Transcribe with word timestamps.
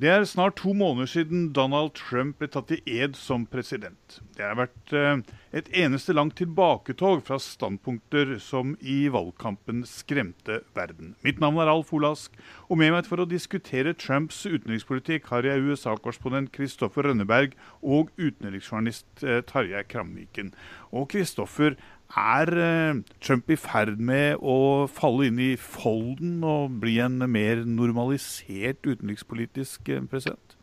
Det 0.00 0.08
er 0.08 0.22
snart 0.24 0.54
to 0.56 0.70
måneder 0.72 1.10
siden 1.12 1.50
Donald 1.52 1.90
Trump 1.92 2.38
ble 2.40 2.46
tatt 2.48 2.70
i 2.72 2.78
ed 2.88 3.18
som 3.20 3.42
president. 3.44 4.14
Det 4.32 4.46
har 4.46 4.54
vært 4.56 4.94
eh, 4.96 5.18
et 5.52 5.68
eneste 5.76 6.14
langt 6.16 6.38
tilbaketog 6.38 7.20
fra 7.26 7.36
standpunkter 7.36 8.38
som 8.40 8.72
i 8.80 9.10
valgkampen 9.12 9.82
skremte 9.84 10.62
verden. 10.72 11.12
Mitt 11.20 11.42
navn 11.44 11.60
er 11.60 11.68
Alf 11.68 11.92
Olask, 11.92 12.32
og 12.72 12.80
med 12.80 12.94
meg 12.94 13.10
for 13.12 13.20
å 13.20 13.28
diskutere 13.28 13.92
Trumps 13.92 14.40
utenrikspolitikk 14.48 15.28
har 15.34 15.44
jeg 15.44 15.68
USA-korrespondent 15.68 16.48
Kristoffer 16.56 17.04
Rønneberg 17.04 17.52
og 17.84 18.08
utenriksjournalist 18.16 19.20
eh, 19.20 19.42
Tarjei 19.44 19.84
Kramviken. 19.84 20.54
Og 20.96 21.10
Kristoffer, 21.12 21.76
er 22.16 22.50
eh, 22.58 23.02
Trump 23.22 23.50
i 23.50 23.58
ferd 23.58 24.00
med 24.02 24.40
å 24.42 24.86
falle 24.90 25.28
inn 25.28 25.38
i 25.42 25.52
folden 25.60 26.40
og 26.46 26.80
bli 26.82 26.98
en 27.02 27.22
mer 27.30 27.62
normalisert 27.66 28.82
utenrikspolitisk 28.86 29.88
eh, 29.92 30.02
president? 30.10 30.56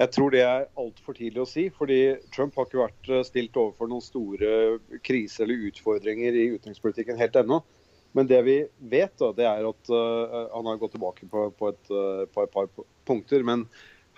Jeg 0.00 0.10
tror 0.16 0.32
det 0.34 0.42
er 0.42 0.66
altfor 0.80 1.14
tidlig 1.14 1.44
å 1.44 1.48
si. 1.48 1.68
fordi 1.70 2.16
Trump 2.34 2.56
har 2.56 2.66
ikke 2.66 2.80
vært 2.80 3.12
eh, 3.12 3.24
stilt 3.28 3.60
overfor 3.60 3.90
noen 3.90 4.04
store 4.04 4.80
kriser 5.04 5.44
eller 5.44 5.68
utfordringer 5.70 6.34
i 6.34 6.48
utenrikspolitikken 6.56 7.20
helt 7.20 7.38
ennå. 7.42 7.62
Men 8.12 8.28
det 8.28 8.42
vi 8.44 8.58
vet, 8.92 9.14
da, 9.20 9.30
det 9.32 9.46
er 9.48 9.64
at 9.64 9.88
han 9.88 10.66
har 10.68 10.76
gått 10.76 10.92
tilbake 10.92 11.24
på, 11.32 11.46
på, 11.56 11.70
et, 11.72 11.86
på, 11.88 12.42
et, 12.42 12.50
par 12.52 12.66
punkter. 13.08 13.40
Men 13.40 13.62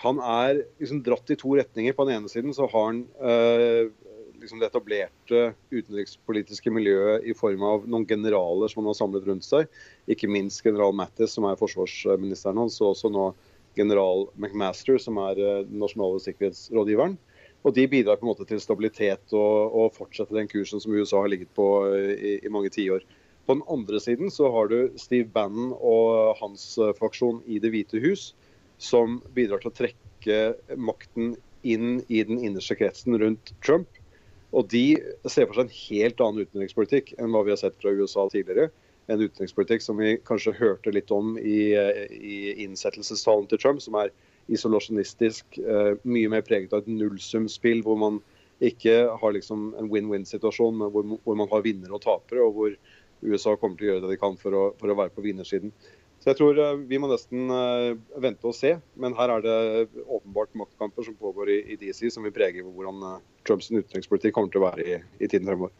han 0.03 0.19
er 0.19 0.65
liksom 0.83 1.05
dratt 1.07 1.31
i 1.31 1.37
to 1.39 1.53
retninger. 1.55 1.95
På 1.95 2.03
den 2.09 2.17
ene 2.17 2.33
siden 2.33 2.51
så 2.57 2.67
har 2.73 2.89
han 2.89 3.05
liksom 4.45 4.61
det 4.61 4.69
etablerte 4.69 5.41
utenrikspolitiske 5.73 6.71
miljøet 6.73 7.25
i 7.25 7.35
form 7.37 7.63
av 7.65 7.87
noen 7.89 8.07
generaler 8.09 8.71
som 8.71 8.83
han 8.83 8.91
har 8.93 8.99
samlet 8.99 9.29
rundt 9.29 9.47
seg. 9.47 9.71
Ikke 10.11 10.29
minst 10.31 10.65
general 10.65 10.95
Mattis, 10.97 11.35
som 11.35 11.47
er 11.49 11.59
forsvarsministeren 11.61 12.61
hans, 12.61 12.77
og 12.83 12.93
også 12.93 13.11
nå 13.13 13.31
general 13.79 14.29
McMaster, 14.37 15.01
som 15.03 15.19
er 15.25 15.41
eh, 15.41 15.63
den 15.67 15.81
nasjonale 15.83 16.21
sikkerhetsrådgiveren. 16.23 17.17
Og 17.65 17.75
De 17.75 17.87
bidrar 17.89 18.21
på 18.21 18.27
en 18.27 18.33
måte 18.35 18.47
til 18.49 18.61
stabilitet 18.61 19.33
og, 19.33 19.73
og 19.73 19.95
fortsette 19.97 20.37
den 20.37 20.51
kursen 20.53 20.83
som 20.85 20.95
USA 20.95 21.25
har 21.25 21.33
ligget 21.33 21.53
på 21.57 21.69
eh, 21.89 22.13
i, 22.15 22.35
i 22.45 22.53
mange 22.53 22.71
tiår. 22.75 23.05
På 23.49 23.57
den 23.57 23.65
andre 23.69 24.01
siden 24.01 24.31
så 24.33 24.49
har 24.53 24.71
du 24.71 24.93
Steve 25.01 25.29
Bannon 25.33 25.75
og 25.77 26.37
hans 26.41 26.79
fraksjon 26.97 27.43
i 27.45 27.59
Det 27.61 27.73
hvite 27.75 28.01
hus, 28.01 28.31
som 28.81 29.19
bidrar 29.37 29.61
til 29.61 29.73
å 29.73 29.77
trekke 29.83 30.39
makten 30.81 31.35
inn 31.65 31.99
i 32.09 32.23
den 32.25 32.41
innerste 32.41 32.77
kretsen 32.79 33.17
rundt 33.21 33.53
Trump. 33.65 33.89
Og 34.55 34.69
De 34.71 34.85
ser 35.27 35.49
for 35.49 35.59
seg 35.59 35.67
en 35.67 35.77
helt 35.77 36.21
annen 36.23 36.47
utenrikspolitikk 36.47 37.15
enn 37.19 37.33
hva 37.35 37.43
vi 37.47 37.53
har 37.55 37.61
sett 37.61 37.79
fra 37.81 37.93
USA 37.95 38.29
tidligere. 38.31 38.71
En 39.11 39.21
utenrikspolitikk 39.21 39.83
som 39.85 39.99
vi 40.01 40.15
kanskje 40.25 40.55
hørte 40.57 40.93
litt 40.95 41.11
om 41.13 41.35
i, 41.37 41.75
i 41.75 42.39
innsettelsestalen 42.65 43.49
til 43.51 43.61
Trump, 43.61 43.83
som 43.85 43.99
er 44.01 44.15
isolasjonistisk, 44.53 45.59
eh, 45.59 45.95
mye 46.05 46.31
mer 46.33 46.45
preget 46.47 46.73
av 46.73 46.85
et 46.85 46.93
nullsumspill, 46.93 47.83
hvor 47.85 47.99
man 48.01 48.21
ikke 48.65 48.95
har 49.21 49.35
liksom 49.35 49.73
en 49.81 49.91
win-win-situasjon, 49.91 50.79
men 50.79 50.93
hvor, 50.93 51.09
hvor, 51.25 51.39
man 51.39 51.51
har 51.51 51.65
vinnere 51.65 51.97
og 51.97 52.05
tapere, 52.05 52.45
og 52.45 52.55
hvor 52.57 52.77
USA 53.25 53.57
kommer 53.57 53.79
til 53.81 53.89
å 53.89 53.93
gjøre 53.93 54.05
det 54.05 54.15
de 54.15 54.21
kan 54.21 54.37
for 54.41 54.57
å, 54.57 54.65
for 54.79 54.93
å 54.93 54.99
være 54.99 55.15
på 55.17 55.25
vinnersiden. 55.25 55.73
Så 56.25 56.33
jeg 56.33 56.39
tror 56.39 56.57
eh, 56.57 56.79
Vi 56.89 56.97
må 56.97 57.09
nesten 57.11 57.53
eh, 57.53 57.99
vente 58.25 58.49
og 58.49 58.57
se, 58.57 58.71
men 58.97 59.13
her 59.19 59.29
er 59.35 59.43
det 59.45 59.57
åpenbart 60.09 60.55
maktkamper 60.57 61.05
som 61.05 61.19
pågår 61.21 61.51
i, 61.53 61.59
i 61.75 61.77
DC, 61.77 62.09
som 62.15 62.25
vil 62.25 62.33
prege 62.33 62.65
hvordan 62.65 63.03
eh, 63.11 63.19
Trumps 63.45 63.69
utenrikspolitikk 63.69 64.33
kommer 64.33 64.49
til 64.49 64.63
å 64.63 64.71
være 64.71 64.87
i, 64.89 64.95
i, 65.21 65.29
tiden 65.29 65.51
fremover. 65.51 65.75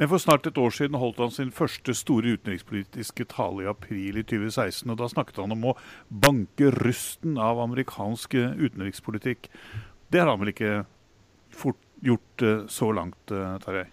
Men 0.00 0.08
For 0.08 0.22
snart 0.24 0.48
et 0.48 0.56
år 0.56 0.72
siden 0.72 0.96
holdt 0.96 1.20
han 1.20 1.34
sin 1.34 1.52
første 1.52 1.92
store 1.92 2.32
utenrikspolitiske 2.38 3.28
tale 3.28 3.66
i 3.66 3.68
april 3.68 4.16
i 4.16 4.24
2016. 4.24 4.88
og 4.88 4.96
Da 5.02 5.10
snakket 5.12 5.42
han 5.44 5.52
om 5.52 5.68
å 5.68 5.76
banke 6.08 6.72
rusten 6.80 7.36
av 7.36 7.60
amerikansk 7.60 8.38
utenrikspolitikk. 8.40 9.50
Det 10.08 10.24
har 10.24 10.32
han 10.32 10.40
vel 10.40 10.54
ikke 10.54 10.78
fort 11.52 11.84
gjort 12.00 12.46
så 12.72 12.88
langt, 12.96 13.20
Tarjei? 13.28 13.84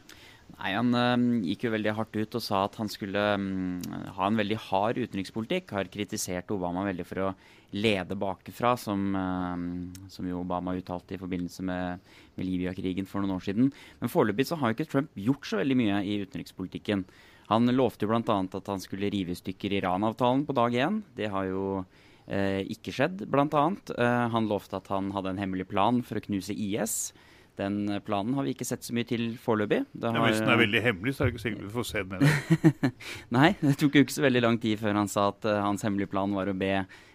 Nei, 0.57 0.71
Han 0.73 0.89
uh, 0.97 1.43
gikk 1.45 1.67
jo 1.67 1.73
veldig 1.75 1.93
hardt 1.99 2.17
ut 2.17 2.37
og 2.39 2.41
sa 2.43 2.63
at 2.65 2.79
han 2.81 2.89
skulle 2.89 3.21
um, 3.37 3.77
ha 4.17 4.25
en 4.29 4.39
veldig 4.39 4.57
hard 4.69 4.97
utenrikspolitikk. 5.03 5.75
Har 5.75 5.91
kritisert 5.93 6.49
Obama 6.53 6.85
veldig 6.87 7.05
for 7.05 7.27
å 7.27 7.29
lede 7.77 8.17
bakfra, 8.17 8.73
som, 8.79 9.03
uh, 9.13 10.07
som 10.09 10.29
jo 10.29 10.41
Obama 10.41 10.73
uttalte 10.77 11.13
i 11.13 11.21
forbindelse 11.21 11.65
med, 11.67 12.09
med 12.39 12.49
Libya-krigen 12.49 13.09
for 13.09 13.21
noen 13.21 13.37
år 13.37 13.45
siden. 13.45 13.69
Men 14.01 14.13
foreløpig 14.13 14.47
så 14.49 14.57
har 14.57 14.73
jo 14.73 14.79
ikke 14.79 14.89
Trump 14.95 15.23
gjort 15.27 15.45
så 15.45 15.61
veldig 15.61 15.77
mye 15.77 16.01
i 16.09 16.19
utenrikspolitikken. 16.25 17.05
Han 17.51 17.71
lovte 17.77 18.03
jo 18.03 18.11
bl.a. 18.11 18.41
at 18.59 18.73
han 18.73 18.83
skulle 18.83 19.11
rive 19.13 19.31
i 19.31 19.39
stykker 19.39 19.77
Iran-avtalen 19.77 20.43
på 20.47 20.57
dag 20.57 20.73
én. 20.73 20.99
Det 21.15 21.29
har 21.31 21.45
jo 21.47 21.67
uh, 21.85 22.61
ikke 22.65 22.97
skjedd, 22.97 23.27
bl.a. 23.29 23.45
Uh, 23.93 24.25
han 24.33 24.49
lovte 24.49 24.81
at 24.81 24.89
han 24.91 25.13
hadde 25.15 25.35
en 25.35 25.45
hemmelig 25.45 25.69
plan 25.69 26.01
for 26.01 26.17
å 26.17 26.25
knuse 26.25 26.57
IS. 26.57 27.13
Den 27.57 27.89
planen 28.05 28.35
har 28.37 28.45
vi 28.45 28.53
ikke 28.53 28.67
sett 28.67 28.85
så 28.85 28.93
mye 28.93 29.07
til 29.09 29.31
foreløpig. 29.41 29.79
Ja, 29.97 30.11
hvis 30.21 30.41
den 30.43 30.51
er 30.53 30.59
veldig 30.61 30.81
hemmelig, 30.85 31.15
så 31.15 31.23
er 31.23 31.29
det 31.29 31.33
ikke 31.33 31.43
sikkert 31.43 31.63
vi 31.65 31.73
får 31.73 31.87
se 31.89 32.03
den 32.03 32.27
heller. 32.27 32.91
Nei, 33.37 33.49
det 33.63 33.73
tok 33.81 33.97
jo 33.97 34.03
ikke 34.05 34.13
så 34.13 34.25
veldig 34.27 34.43
lang 34.45 34.59
tid 34.61 34.77
før 34.81 34.99
han 34.99 35.09
sa 35.09 35.31
at 35.31 35.47
uh, 35.49 35.63
hans 35.65 35.85
hemmelige 35.85 36.11
plan 36.11 36.35
var 36.37 36.51
å 36.51 36.57
be 36.57 36.71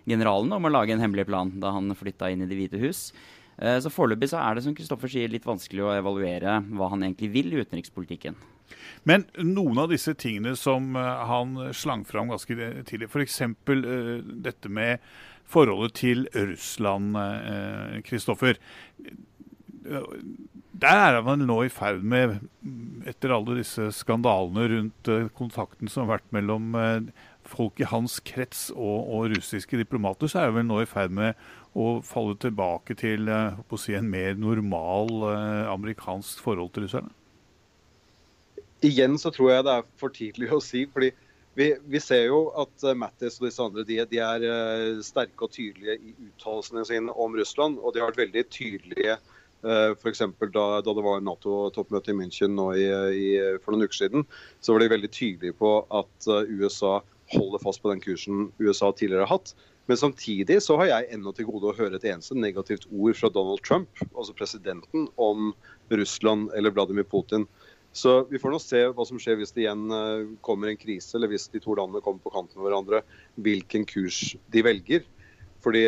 generalen 0.09 0.51
om 0.57 0.67
å 0.67 0.73
lage 0.73 0.97
en 0.97 1.05
hemmelig 1.05 1.29
plan 1.31 1.53
da 1.63 1.71
han 1.77 1.95
flytta 1.95 2.33
inn 2.33 2.43
i 2.43 2.51
Det 2.51 2.59
hvite 2.59 2.83
hus. 2.83 3.05
Uh, 3.55 3.79
så 3.85 3.93
foreløpig 3.95 4.33
så 4.33 4.43
er 4.43 4.59
det 4.59 4.67
som 4.67 4.75
Kristoffer 4.75 5.15
sier, 5.15 5.31
litt 5.31 5.47
vanskelig 5.47 5.87
å 5.87 5.95
evaluere 5.95 6.59
hva 6.75 6.91
han 6.91 7.07
egentlig 7.07 7.31
vil 7.37 7.55
i 7.55 7.63
utenrikspolitikken. 7.63 8.39
Men 9.07 9.29
noen 9.39 9.79
av 9.85 9.93
disse 9.95 10.17
tingene 10.19 10.57
som 10.59 10.97
uh, 10.99 11.23
han 11.31 11.55
slang 11.71 12.03
fram 12.09 12.35
ganske 12.35 12.73
tidlig, 12.89 13.13
f.eks. 13.13 13.45
Dette 14.43 14.73
med 14.75 15.07
forholdet 15.53 15.99
til 15.99 16.23
Russland, 16.33 17.19
Kristoffer 18.07 18.57
der 19.83 21.17
er 21.17 21.23
man 21.23 21.43
nå 21.47 21.59
i 21.67 21.73
ferd 21.73 22.03
med, 22.07 22.39
etter 23.09 23.35
alle 23.35 23.59
disse 23.61 23.89
skandalene 23.95 24.69
rundt 24.73 25.11
uh, 25.11 25.29
kontakten 25.37 25.91
som 25.91 26.05
har 26.05 26.19
vært 26.19 26.35
mellom 26.35 26.77
uh, 26.79 27.03
folk 27.49 27.81
i 27.83 27.89
hans 27.91 28.21
krets 28.27 28.69
og, 28.75 29.09
og, 29.09 29.33
russiske 29.35 29.79
diplomater, 29.81 30.31
så 30.31 30.45
er 30.45 30.55
man 30.55 30.71
nå 30.71 30.83
i 30.83 30.89
ferd 30.89 31.15
med 31.15 31.39
å 31.79 31.97
falle 32.07 32.39
tilbake 32.41 32.97
til 32.99 33.31
uh, 33.31 33.59
si, 33.81 33.97
en 33.99 34.11
mer 34.11 34.39
normal 34.39 35.27
amerikansk 35.73 36.43
forhold 36.45 36.73
til 36.75 36.87
russerne? 36.87 37.13
Igjen 38.83 39.15
så 39.19 39.31
tror 39.35 39.53
jeg 39.53 39.67
det 39.67 39.77
er 39.79 39.93
for 39.99 40.15
tidlig 40.15 40.51
å 40.55 40.63
si. 40.63 40.87
fordi 40.91 41.13
vi, 41.55 41.69
vi, 41.85 42.01
ser 42.01 42.25
jo 42.31 42.47
at 42.59 42.87
Mattis 42.97 43.37
og 43.39 43.45
disse 43.47 43.63
andre 43.63 43.85
de, 43.87 44.01
de 44.09 44.19
er 44.25 44.47
sterke 45.05 45.47
og 45.47 45.53
tydelige 45.53 45.99
i 46.01 46.15
uttalelsene 46.31 46.83
sine 46.89 47.13
om 47.13 47.37
Russland. 47.39 47.77
Og 47.79 47.93
de 47.93 48.01
har 48.03 48.11
vært 48.11 48.25
veldig 48.25 48.45
tydelige 48.51 49.19
Eh, 49.21 49.32
F.eks. 49.63 50.23
Da, 50.53 50.65
da 50.83 50.95
det 50.95 51.05
var 51.07 51.23
Nato-toppmøte 51.25 52.13
i 52.13 52.19
München 52.19 52.57
nå 52.59 52.73
i, 52.75 52.87
i, 53.15 53.27
for 53.63 53.75
noen 53.75 53.87
uker 53.87 54.01
siden, 54.01 54.25
så 54.61 54.75
var 54.75 54.83
de 54.83 54.93
veldig 54.95 55.11
tydelige 55.15 55.59
på 55.59 55.75
at 55.95 56.31
eh, 56.31 56.51
USA 56.59 57.01
holder 57.33 57.63
fast 57.63 57.83
på 57.83 57.93
den 57.93 58.03
kursen 58.03 58.49
USA 58.61 58.91
tidligere 58.93 59.27
har 59.27 59.39
hatt. 59.39 59.55
Men 59.91 59.99
samtidig 59.99 60.61
så 60.63 60.77
har 60.79 60.91
jeg 60.91 61.11
ennå 61.17 61.33
til 61.35 61.49
gode 61.49 61.73
å 61.73 61.77
høre 61.77 61.99
et 61.99 62.07
eneste 62.07 62.37
negativt 62.39 62.87
ord 62.91 63.19
fra 63.19 63.31
Donald 63.35 63.63
Trump, 63.67 64.03
altså 64.15 64.35
presidenten, 64.39 65.09
om 65.19 65.51
Russland 65.91 66.53
eller 66.57 66.75
Vladimir 66.75 67.07
Putin. 67.09 67.49
Så 67.93 68.23
vi 68.31 68.41
får 68.41 68.55
nå 68.55 68.61
se 68.63 68.85
hva 68.89 69.05
som 69.05 69.19
skjer 69.21 69.37
hvis 69.41 69.53
det 69.53 69.67
igjen 69.67 69.91
eh, 69.93 70.29
kommer 70.45 70.71
en 70.71 70.81
krise, 70.81 71.17
eller 71.17 71.33
hvis 71.33 71.51
de 71.53 71.61
to 71.61 71.75
landene 71.77 72.03
kommer 72.05 72.23
på 72.25 72.33
kanten 72.33 72.63
av 72.63 72.69
hverandre, 72.69 73.03
hvilken 73.45 73.85
kurs 73.89 74.33
de 74.55 74.65
velger. 74.65 75.05
Fordi 75.63 75.83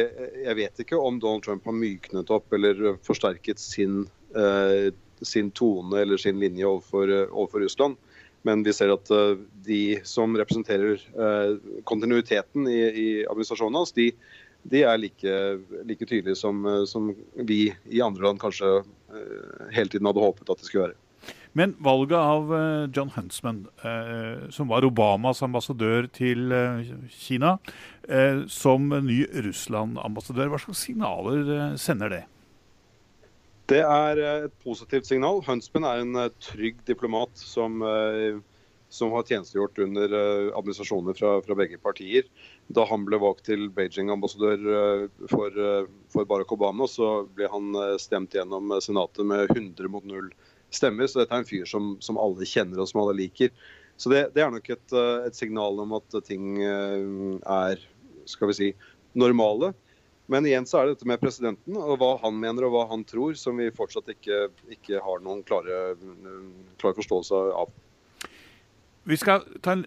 Jeg 0.44 0.56
vet 0.58 0.84
ikke 0.84 0.98
om 1.00 1.18
Donald 1.20 1.44
Trump 1.46 1.64
har 1.66 1.76
myknet 1.76 2.30
opp 2.30 2.52
eller 2.54 2.96
forsterket 3.04 3.58
sin, 3.58 4.04
eh, 4.36 4.92
sin 5.22 5.50
tone 5.50 6.00
eller 6.00 6.20
sin 6.20 6.38
linje 6.40 6.66
overfor, 6.68 7.10
overfor, 7.30 7.64
Russland. 7.64 7.96
Men 8.44 8.62
vi 8.62 8.74
ser 8.76 8.92
at 8.92 9.08
uh, 9.08 9.38
de 9.64 9.98
som 10.04 10.34
representerer 10.36 11.00
uh, 11.16 11.56
kontinuiteten 11.88 12.68
i, 12.68 12.80
i 12.84 13.06
administrasjonen 13.24 13.78
hans, 13.80 13.94
de, 13.96 14.10
de 14.68 14.82
er 14.84 15.00
like, 15.00 15.36
like 15.88 16.04
tydelige 16.04 16.36
som, 16.36 16.60
som, 16.86 17.08
vi 17.34 17.70
i 17.88 18.02
andre 18.04 18.26
land 18.26 18.42
kanskje 18.42 18.82
hele 19.72 19.88
tiden 19.88 20.08
hadde 20.08 20.20
håpet 20.24 20.50
at 20.50 20.60
det 20.60 20.68
skulle 20.68 20.90
være. 20.90 21.03
Men 21.54 21.76
valget 21.78 22.18
av 22.18 22.50
eh, 22.54 22.90
John 22.90 23.10
Huntsman, 23.14 23.66
eh, 23.86 24.50
som 24.50 24.68
var 24.68 24.84
Obamas 24.84 25.42
ambassadør 25.46 26.08
til 26.10 26.50
eh, 26.52 26.88
Kina, 27.14 27.56
som 28.52 28.90
ny 29.06 29.22
Russland-ambassadør, 29.46 30.50
hva 30.52 30.58
slags 30.60 30.82
signaler 30.84 31.76
sender 31.80 32.10
det? 32.12 32.18
Det 33.72 33.78
er 33.80 34.20
et 34.20 34.56
positivt 34.60 35.08
signal. 35.08 35.40
Huntsman 35.46 35.86
er 35.88 36.02
en 36.02 36.18
trygg 36.36 36.82
diplomat 36.84 37.32
som, 37.40 37.80
som 38.92 39.14
har 39.16 39.24
tjenestegjort 39.24 39.80
under 39.86 40.18
administrasjoner 40.50 41.16
fra, 41.16 41.32
fra, 41.46 41.56
begge 41.56 41.80
partier. 41.80 42.28
Da 42.68 42.84
han 42.90 43.08
ble 43.08 43.16
valgt 43.24 43.46
til 43.48 43.70
Beijing-ambassadør 43.72 45.08
for, 45.32 45.56
for, 46.12 46.28
Barack 46.28 46.52
Obama, 46.52 46.84
så 46.84 47.22
ble 47.32 47.48
han 47.48 47.72
stemt 47.96 48.36
gjennom 48.36 48.76
Senatet 48.84 49.24
med 49.24 49.48
100 49.48 49.94
mot 49.96 50.04
0 50.12 50.28
stemmer. 50.76 51.08
Så 51.10 51.22
dette 51.22 51.34
er 51.34 51.42
en 51.42 51.48
fyr 51.48 51.68
som, 51.68 51.94
som 52.04 52.20
alle 52.20 52.48
kjenner 52.48 52.82
og 52.82 52.90
som 52.90 53.02
alle 53.04 53.16
liker. 53.22 53.54
Så 53.96 54.10
det, 54.10 54.26
det 54.34 54.42
er 54.42 54.50
nok 54.50 54.68
et, 54.74 54.86
eh, 54.92 55.28
et, 55.28 55.38
signal 55.38 55.78
om 55.84 55.94
at 56.00 56.18
ting 56.26 56.58
eh, 56.62 57.38
er 57.40 57.82
skal 58.30 58.50
vi 58.50 58.58
si, 58.58 58.70
normale. 59.14 59.74
Men 60.32 60.46
igjen 60.48 60.64
så 60.66 60.80
er 60.80 60.86
det 60.86 60.96
dette 60.96 61.08
med 61.10 61.20
presidenten 61.20 61.76
og 61.76 61.98
hva 62.00 62.14
han 62.22 62.36
mener 62.40 62.64
og 62.64 62.72
hva 62.74 62.84
han 62.88 63.02
tror, 63.04 63.34
som 63.36 63.60
vi 63.60 63.68
fortsatt 63.76 64.08
ikke, 64.14 64.46
ikke 64.72 65.02
har 65.04 65.20
noen 65.24 65.42
klare, 65.44 65.98
klare 66.80 66.96
forståelse 66.96 67.40
av. 67.60 67.74
Vi 69.04 69.16
skal 69.20 69.42
ta 69.60 69.72
en, 69.72 69.84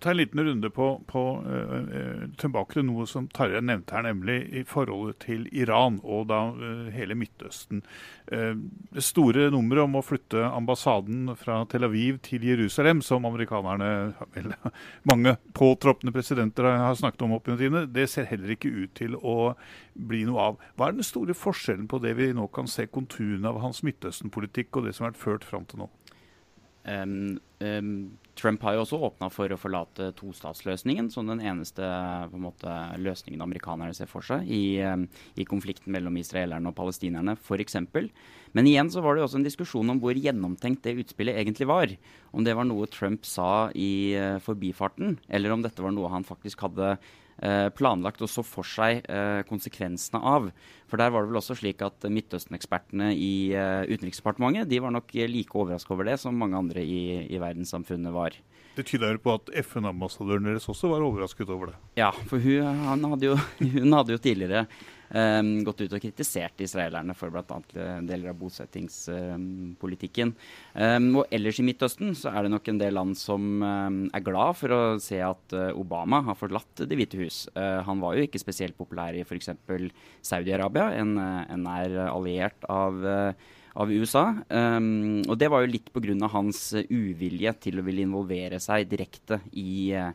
ta 0.00 0.10
en, 0.10 0.16
liten 0.16 0.40
runde 0.40 0.70
på, 0.70 0.86
på 1.06 1.22
uh, 1.44 2.22
tilbake 2.40 2.78
til 2.78 2.86
noe 2.88 3.04
som 3.08 3.26
Tarjei 3.28 3.60
nevnte 3.60 3.92
her, 3.92 4.06
nemlig 4.06 4.36
i 4.48 4.62
forholdet 4.64 5.18
til 5.26 5.44
Iran 5.52 5.98
og 6.00 6.30
da 6.30 6.38
uh, 6.56 6.86
hele 6.94 7.18
Midtøsten. 7.20 7.82
Uh, 8.32 8.56
det 8.96 9.04
store 9.04 9.50
nummeret 9.52 9.84
om 9.84 9.98
å 10.00 10.04
flytte 10.04 10.40
ambassaden 10.48 11.34
fra 11.36 11.58
Tel 11.68 11.84
Aviv 11.84 12.22
til 12.24 12.46
Jerusalem, 12.48 13.04
som 13.04 13.28
amerikanerne, 13.28 13.90
vel, 14.32 14.48
mange 15.12 15.36
påtroppende 15.56 16.16
presidenter 16.16 16.70
har 16.80 16.96
snakket 16.96 17.26
om 17.28 17.36
opp 17.36 17.50
gjennom 17.50 17.60
tidene, 17.60 17.84
det 17.92 18.08
ser 18.08 18.30
heller 18.32 18.56
ikke 18.56 18.72
ut 18.72 18.96
til 18.96 19.20
å 19.20 19.52
bli 19.92 20.24
noe 20.24 20.48
av. 20.48 20.66
Hva 20.80 20.88
er 20.88 20.96
den 20.96 21.04
store 21.04 21.36
forskjellen 21.36 21.90
på 21.92 22.00
det 22.00 22.16
vi 22.16 22.32
nå 22.32 22.48
kan 22.56 22.72
se 22.72 22.88
konturene 22.88 23.52
av 23.52 23.60
hans 23.60 23.84
Midtøsten-politikk 23.84 24.80
og 24.80 24.88
det 24.88 24.96
som 24.96 25.04
har 25.04 25.12
vært 25.12 25.24
ført 25.26 25.48
fram 25.52 25.68
til 25.68 25.84
nå? 25.84 25.92
Um, 26.86 27.40
um, 27.58 28.18
Trump 28.38 28.62
har 28.62 28.76
jo 28.76 28.82
også 28.84 28.98
åpna 29.08 29.26
for 29.32 29.50
å 29.50 29.58
forlate 29.58 30.10
tostatsløsningen 30.18 31.08
som 31.10 31.26
den 31.26 31.40
eneste 31.42 31.82
måte, 32.36 32.70
løsningen 33.00 33.42
amerikanerne 33.42 33.96
ser 33.96 34.10
for 34.10 34.22
seg 34.26 34.46
i, 34.46 34.78
um, 34.86 35.06
i 35.34 35.46
konflikten 35.48 35.90
mellom 35.94 36.18
israelerne 36.20 36.70
og 36.70 36.76
palestinerne 36.78 37.34
f.eks. 37.40 37.78
Men 38.54 38.70
igjen 38.70 38.92
så 38.92 39.02
var 39.02 39.16
det 39.16 39.24
også 39.24 39.40
en 39.40 39.48
diskusjon 39.48 39.90
om 39.94 40.00
hvor 40.02 40.14
gjennomtenkt 40.14 40.86
det 40.86 40.98
utspillet 41.02 41.40
egentlig 41.40 41.66
var. 41.70 41.96
Om 42.30 42.46
det 42.46 42.54
var 42.54 42.68
noe 42.68 42.86
Trump 42.92 43.26
sa 43.26 43.68
i 43.74 44.14
uh, 44.14 44.36
forbifarten, 44.44 45.18
eller 45.26 45.56
om 45.56 45.64
dette 45.66 45.82
var 45.82 45.96
noe 45.96 46.12
han 46.12 46.28
faktisk 46.28 46.68
hadde 46.68 46.96
planlagt 47.76 48.22
og 48.24 48.30
så 48.32 48.44
for 48.46 48.66
seg 48.66 49.02
eh, 49.12 49.42
konsekvensene 49.48 50.20
av. 50.20 50.50
For 50.86 51.00
der 51.00 51.12
var 51.12 51.24
det 51.24 51.32
vel 51.32 51.40
også 51.40 51.56
slik 51.58 51.82
at 51.84 52.06
Midtøsten-ekspertene 52.08 53.10
i 53.12 53.52
eh, 53.52 53.84
Utenriksdepartementet 53.90 54.70
de 54.70 54.80
var 54.82 54.94
nok 54.94 55.12
like 55.28 55.58
overraska 55.58 55.94
over 55.94 56.08
det 56.08 56.18
som 56.22 56.36
mange 56.38 56.58
andre 56.58 56.84
i, 56.84 57.26
i 57.26 57.40
verdenssamfunnet 57.42 58.14
var. 58.14 58.36
Det 58.76 58.84
tyder 58.88 59.16
på 59.22 59.32
at 59.38 59.48
FN-ambassadøren 59.64 60.50
deres 60.50 60.68
også 60.68 60.90
var 60.92 61.04
overrasket 61.04 61.48
over 61.52 61.72
det? 61.72 61.78
Ja, 61.96 62.10
for 62.28 62.40
hun, 62.42 63.06
hadde, 63.12 63.32
jo, 63.32 63.38
hun 63.78 63.96
hadde 63.96 64.16
jo 64.16 64.22
tidligere 64.22 64.66
um, 65.10 65.50
gått 65.66 65.82
ut 65.84 65.96
og 65.96 66.02
kritisert 66.02 66.60
israelerne 66.64 67.14
for 67.16 67.32
bl.a. 67.32 67.58
deler 68.06 68.30
av 68.32 68.38
bosettingspolitikken. 68.40 70.34
Um, 70.74 71.10
og 71.22 71.34
ellers 71.34 71.60
i 71.60 71.66
Midtøsten 71.66 72.14
så 72.18 72.32
er 72.32 72.46
det 72.46 72.54
nok 72.54 72.70
en 72.72 72.80
del 72.82 72.96
land 72.98 73.18
som 73.20 73.60
um, 73.62 74.00
er 74.10 74.24
glad 74.26 74.56
for 74.60 74.76
å 74.76 74.80
se 75.02 75.20
at 75.24 75.56
uh, 75.56 75.68
Obama 75.76 76.22
har 76.26 76.38
forlatt 76.38 76.86
Det 76.86 76.98
hvite 76.98 77.20
hus. 77.20 77.44
Uh, 77.56 77.82
han 77.86 78.00
var 78.02 78.16
jo 78.16 78.26
ikke 78.26 78.42
spesielt 78.42 78.78
populær 78.78 79.16
i 79.16 79.24
f.eks. 79.26 79.52
Saudi-Arabia, 80.26 80.90
en, 81.00 81.16
en 81.18 81.70
er 81.76 82.00
alliert 82.08 82.66
av 82.72 83.04
uh, 83.04 83.52
av 83.76 83.92
USA. 83.92 84.24
Um, 84.48 85.20
og 85.26 85.36
det 85.40 85.50
var 85.52 85.64
jo 85.64 85.74
litt 85.74 85.90
pga. 85.92 86.14
hans 86.32 86.60
uvilje 86.88 87.52
til 87.60 87.80
å 87.80 87.84
ville 87.86 88.04
involvere 88.06 88.60
seg 88.62 88.88
direkte 88.88 89.40
i, 89.52 89.92
uh, 89.92 90.12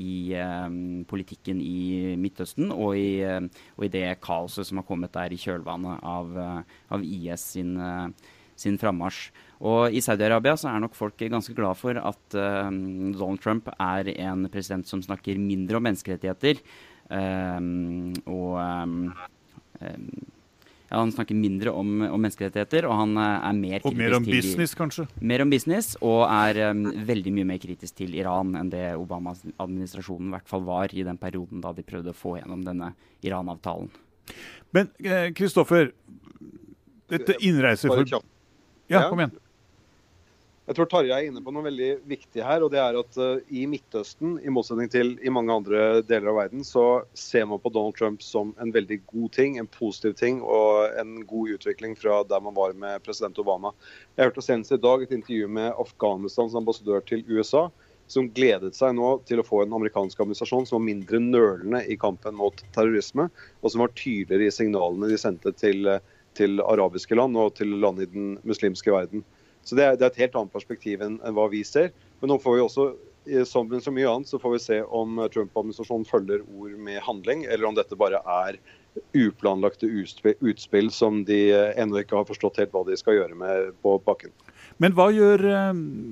i 0.00 0.34
um, 0.38 1.04
politikken 1.08 1.60
i 1.62 2.14
Midtøsten 2.20 2.72
og 2.74 2.98
i, 2.98 3.22
um, 3.26 3.48
og 3.78 3.86
i, 3.86 3.92
det 3.92 4.06
kaoset 4.24 4.68
som 4.68 4.80
har 4.80 4.88
kommet 4.88 5.14
der 5.14 5.34
i 5.34 5.40
kjølvannet 5.40 6.04
av, 6.04 6.32
uh, 6.38 6.80
av 6.94 7.04
IS 7.04 7.48
sin, 7.54 7.74
uh, 7.78 8.08
sin 8.58 8.78
frammarsj. 8.80 9.28
Og 9.64 9.94
I 9.94 10.02
Saudi-Arabia 10.04 10.56
så 10.60 10.70
er 10.72 10.82
nok 10.82 10.96
folk 10.98 11.16
ganske 11.18 11.54
glad 11.56 11.78
for 11.80 11.98
at 11.98 12.38
um, 12.38 13.12
Donald 13.14 13.42
Trump 13.44 13.70
er 13.78 14.10
en 14.16 14.48
president 14.52 14.88
som 14.88 15.02
snakker 15.04 15.40
mindre 15.40 15.78
om 15.78 15.86
menneskerettigheter. 15.88 16.60
og 17.14 18.56
ja, 18.58 19.28
han 20.94 21.12
snakker 21.14 21.36
mindre 21.38 21.72
om, 21.74 21.90
om, 22.06 22.20
menneskerettigheter, 22.20 22.86
og 22.88 22.96
han 22.98 23.16
eh, 23.20 23.48
er 23.48 23.58
mer 23.58 23.84
kritisk 23.84 23.90
Og 23.92 24.00
mer 24.00 24.16
om 24.18 24.26
til, 24.26 24.38
business, 24.38 24.74
kanskje? 24.78 25.06
Mer 25.20 25.44
om 25.44 25.52
business, 25.52 25.92
og 26.04 26.24
er 26.28 26.60
um, 26.70 26.86
veldig 27.10 27.34
mye 27.38 27.48
mer 27.52 27.60
kritisk 27.62 27.98
til 28.00 28.16
Iran 28.18 28.54
enn 28.60 28.72
det 28.72 28.86
Obama-administrasjonen 28.98 30.30
i 30.30 30.36
hvert 30.36 30.50
fall 30.50 30.64
var 30.66 30.94
i 30.94 31.06
den 31.06 31.20
perioden 31.20 31.64
da 31.64 31.74
de 31.76 31.86
prøvde 31.86 32.14
å 32.14 32.18
få 32.18 32.38
gjennom 32.38 32.64
denne 32.66 32.92
Iran-avtalen. 33.26 33.92
Men 34.74 34.90
Kristoffer, 35.36 35.92
eh, 35.92 36.52
dette 37.12 37.38
innreiseforbud 37.40 38.16
Ja, 38.88 39.08
kom 39.08 39.20
igjen. 39.22 39.36
Jeg 40.64 40.78
tror 40.78 40.86
Tarjei 40.88 41.12
er 41.12 41.26
inne 41.28 41.42
på 41.44 41.52
noe 41.52 41.66
veldig 41.66 41.88
viktig 42.08 42.40
her. 42.40 42.62
og 42.64 42.70
det 42.72 42.78
er 42.80 42.96
at 42.96 43.16
uh, 43.20 43.42
I 43.52 43.66
Midtøsten, 43.68 44.38
i 44.40 44.52
motsetning 44.52 44.88
til 44.88 45.10
i 45.20 45.32
mange 45.32 45.52
andre 45.52 46.00
deler 46.08 46.30
av 46.32 46.38
verden, 46.38 46.64
så 46.64 47.04
ser 47.12 47.44
man 47.50 47.60
på 47.60 47.68
Donald 47.74 47.98
Trump 47.98 48.24
som 48.24 48.54
en 48.56 48.72
veldig 48.72 49.02
god 49.10 49.34
ting, 49.36 49.58
en 49.60 49.68
positiv 49.68 50.14
ting 50.16 50.40
og 50.40 50.96
en 50.96 51.18
god 51.28 51.58
utvikling 51.58 51.98
fra 52.00 52.22
der 52.30 52.40
man 52.40 52.56
var 52.56 52.72
med 52.80 53.04
president 53.04 53.42
Obama. 53.44 53.74
Jeg 54.16 54.30
hørte 54.30 54.46
senest 54.46 54.72
i 54.72 54.80
dag 54.80 55.04
et 55.04 55.12
intervju 55.12 55.52
med 55.52 55.68
Afghanistans 55.84 56.56
ambassadør 56.56 57.04
til 57.12 57.26
USA, 57.28 57.66
som 58.08 58.32
gledet 58.32 58.72
seg 58.76 58.96
nå 58.96 59.18
til 59.28 59.44
å 59.44 59.46
få 59.46 59.66
en 59.66 59.76
amerikansk 59.76 60.16
administrasjon 60.24 60.64
som 60.64 60.78
var 60.80 60.88
mindre 60.88 61.20
nølende 61.20 61.84
i 61.92 62.00
kampen 62.00 62.40
mot 62.40 62.64
terrorisme, 62.72 63.28
og 63.60 63.68
som 63.68 63.84
var 63.84 63.92
tydeligere 63.92 64.48
i 64.48 64.58
signalene 64.62 65.12
de 65.12 65.20
sendte 65.20 65.52
til, 65.60 65.92
til 66.32 66.64
arabiske 66.64 67.20
land 67.20 67.36
og 67.36 67.52
til 67.60 67.76
land 67.84 68.00
i 68.00 68.08
den 68.16 68.36
muslimske 68.48 68.96
verden. 68.96 69.28
Så 69.64 69.78
det 69.78 69.84
er, 69.84 69.98
det 69.98 70.06
er, 70.06 70.12
et 70.12 70.22
helt 70.26 70.38
annet 70.38 70.54
perspektiv 70.54 71.02
enn, 71.04 71.18
enn, 71.24 71.34
hva 71.36 71.48
vi 71.52 71.64
ser. 71.66 71.92
Men 72.20 72.34
nå 72.34 72.38
får 72.42 72.58
vi 72.58 72.64
også, 72.64 72.86
som 73.48 73.72
så 73.80 73.92
mye 73.94 74.08
annet, 74.10 74.28
så 74.28 74.40
får 74.40 74.56
vi 74.56 74.62
se 74.62 74.80
om 74.84 75.20
Trump-administrasjonen 75.32 76.08
følger 76.08 76.44
ord 76.44 76.74
med 76.86 77.00
handling, 77.06 77.46
eller 77.48 77.70
om 77.70 77.76
dette 77.78 77.98
bare 77.98 78.20
er 78.44 78.60
uplanlagte 79.16 79.88
utspill, 80.44 80.90
som 80.94 81.24
de 81.26 81.38
ennå 81.74 82.02
ikke 82.02 82.20
har 82.20 82.28
forstått 82.28 82.60
helt 82.62 82.74
hva 82.74 82.84
de 82.86 82.98
skal 82.98 83.16
gjøre 83.18 83.38
med 83.38 83.72
på 83.82 83.96
bakken. 84.04 84.34
Men 84.82 84.94
hva 84.96 85.08
gjør 85.14 85.42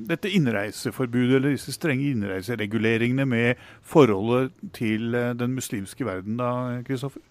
dette 0.09 0.31
innreiseforbudet 0.31 1.39
eller 1.39 1.57
disse 1.57 1.75
strenge 1.75 2.09
innreisereguleringene 2.13 3.27
med 3.27 3.63
forholdet 3.87 4.55
til 4.75 5.11
den 5.13 5.55
muslimske 5.57 6.07
verden 6.07 6.39
da, 6.41 6.81
Kristoffer? 6.87 7.23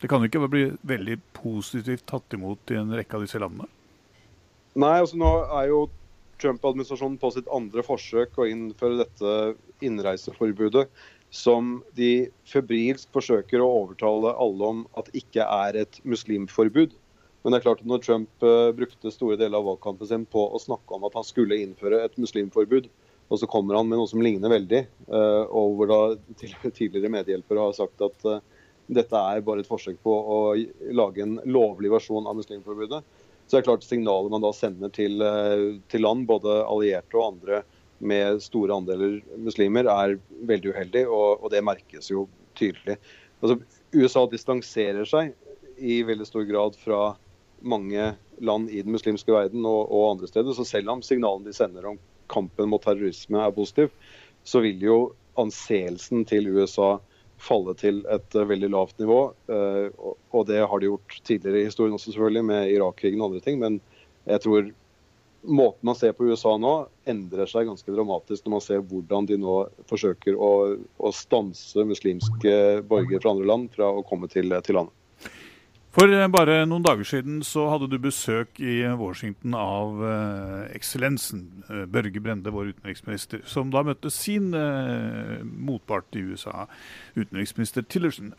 Det 0.00 0.08
kan 0.08 0.22
jo 0.22 0.30
ikke 0.30 0.48
bli 0.48 0.64
veldig 0.88 1.18
positivt 1.36 2.06
tatt 2.08 2.32
imot 2.36 2.72
i 2.72 2.78
en 2.80 2.94
rekke 2.96 3.18
av 3.18 3.26
disse 3.26 3.40
landene? 3.42 3.68
Nei, 4.78 5.00
altså 5.00 5.18
nå 5.18 5.30
er 5.58 5.70
jo 5.72 5.80
Trump-administrasjonen 6.40 7.18
på 7.20 7.32
sitt 7.34 7.48
andre 7.52 7.82
forsøk 7.84 8.38
å 8.38 8.46
innføre 8.48 9.02
dette 9.02 9.32
innreiseforbudet, 9.84 10.86
som 11.30 11.78
de 11.98 12.30
febrilsk 12.48 13.10
forsøker 13.14 13.62
å 13.62 13.70
overtale 13.82 14.32
alle 14.34 14.70
om 14.74 14.80
at 14.98 15.10
ikke 15.16 15.44
er 15.44 15.82
et 15.82 16.00
muslimforbud. 16.06 16.94
Men 17.42 17.52
det 17.52 17.60
er 17.60 17.66
klart 17.68 17.82
at 17.82 17.88
når 17.88 18.02
Trump 18.04 18.44
uh, 18.44 18.70
brukte 18.76 19.12
store 19.14 19.38
deler 19.40 19.60
av 19.60 19.68
valgkampen 19.70 20.08
sin 20.08 20.26
på 20.28 20.42
å 20.50 20.60
snakke 20.60 20.96
om 20.96 21.06
at 21.08 21.16
han 21.16 21.26
skulle 21.26 21.60
innføre 21.62 22.02
et 22.04 22.18
muslimforbud, 22.20 22.90
og 23.30 23.38
så 23.38 23.46
kommer 23.50 23.78
han 23.78 23.88
med 23.88 24.00
noe 24.00 24.10
som 24.10 24.22
ligner 24.22 24.52
veldig, 24.52 24.82
uh, 25.10 25.44
og 25.46 25.78
hvor 25.78 25.90
da 25.90 26.00
tidligere 26.42 27.12
medhjelpere 27.14 27.68
har 27.68 27.78
sagt 27.78 28.02
at 28.06 28.26
uh, 28.28 28.42
dette 28.90 29.22
er 29.34 29.42
bare 29.46 29.62
et 29.62 29.70
forsøk 29.70 30.00
på 30.02 30.12
å 30.12 30.38
lage 30.98 31.22
en 31.22 31.38
lovlig 31.46 31.92
versjon 31.94 32.26
av 32.26 32.38
muslimforbudet, 32.38 33.04
så 33.50 33.56
det 33.56 33.64
er 33.64 33.66
klart 33.66 33.82
Signalet 33.82 34.30
man 34.30 34.44
da 34.44 34.52
sender 34.54 34.92
til, 34.94 35.18
eh, 35.26 35.80
til, 35.90 36.04
land, 36.04 36.22
både 36.28 36.60
allierte 36.62 37.18
og 37.18 37.32
andre 37.32 37.64
med 37.98 38.38
store 38.44 38.76
andeler 38.78 39.16
muslimer, 39.42 39.88
er 39.90 40.14
veldig 40.46 40.70
uheldig, 40.70 41.02
og, 41.10 41.42
og 41.42 41.50
det 41.50 41.64
merkes 41.66 42.12
jo 42.12 42.28
tydelig. 42.54 42.94
Altså, 43.42 43.58
USA 43.90 44.22
distanserer 44.30 45.08
seg 45.08 45.34
i 45.82 45.98
veldig 46.06 46.28
stor 46.28 46.46
grad 46.46 46.78
fra 46.78 47.00
mange 47.60 48.12
land 48.38 48.70
i 48.70 48.84
den 48.86 48.94
muslimske 48.94 49.34
verden 49.34 49.66
og, 49.66 49.90
og 49.90 50.12
andre 50.12 50.30
steder. 50.30 50.54
Så 50.54 50.68
selv 50.68 50.94
om 50.94 51.02
signalene 51.02 51.50
de 51.50 51.56
sender 51.56 51.90
om 51.90 51.98
kampen 52.30 52.70
mot 52.70 52.86
terrorisme 52.86 53.42
er 53.42 53.56
positiv, 53.56 53.90
så 54.46 54.62
vil 54.62 54.86
jo 54.86 54.98
anseelsen 55.42 56.22
til 56.28 56.46
USA 56.54 57.00
falle 57.40 57.74
til 57.78 58.02
et 58.12 58.36
uh, 58.36 58.46
veldig 58.48 58.70
lavt 58.72 59.00
nivå. 59.02 59.20
Og, 59.50 60.12
og, 60.30 60.42
det 60.48 60.60
har 60.60 60.80
de 60.80 60.90
gjort 60.90 61.16
tidligere 61.24 61.62
i 61.62 61.70
historien 61.70 61.96
også, 61.96 62.12
selvfølgelig, 62.12 62.44
med 62.52 62.74
Irak-krigen 62.74 63.22
og 63.22 63.30
andre 63.30 63.42
ting. 63.44 63.58
Men 63.62 63.80
jeg 64.28 64.44
tror 64.44 64.70
måten 65.42 65.86
man 65.88 65.96
ser 65.96 66.12
på 66.12 66.28
USA 66.28 66.52
nå, 66.60 66.74
endrer 67.08 67.48
seg 67.48 67.68
ganske 67.68 67.92
dramatisk 67.94 68.44
når 68.44 68.54
man 68.54 68.64
ser 68.64 68.82
hvordan 68.90 69.28
de 69.28 69.38
nå 69.40 69.56
forsøker 69.88 70.36
å, 70.36 70.52
å 71.00 71.12
stanse 71.16 71.84
muslimske 71.88 72.54
borgere 72.88 73.22
fra 73.22 73.32
andre 73.34 73.48
land 73.48 73.70
fra 73.74 73.88
å 73.88 74.04
komme 74.06 74.28
til, 74.32 74.52
til 74.66 74.80
landet. 74.80 74.99
For 75.90 76.06
eh, 76.06 76.28
bare 76.30 76.60
noen 76.70 76.84
dager 76.86 77.06
siden 77.06 77.40
så 77.42 77.64
hadde 77.72 77.88
du 77.90 77.96
besøk 77.98 78.60
i 78.62 78.78
Washington 78.98 79.56
av 79.58 80.02
eh, 80.06 80.68
eksellensen 80.76 81.42
uh, 81.66 81.82
Børge 81.90 82.22
Brende, 82.22 82.52
vår 82.54 82.70
utenriksminister, 82.76 83.42
som 83.50 83.72
da 83.74 83.82
møtte 83.86 84.12
sin 84.14 84.52
eh, 84.54 85.40
motpart 85.42 86.14
i 86.14 86.22
USA, 86.30 86.68
utenriksminister 87.16 87.82
Tillerson. 87.90 88.30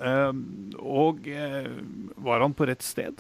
og 0.80 1.28
var 2.24 2.46
han 2.46 2.56
på 2.56 2.68
rett 2.70 2.86
sted? 2.88 3.20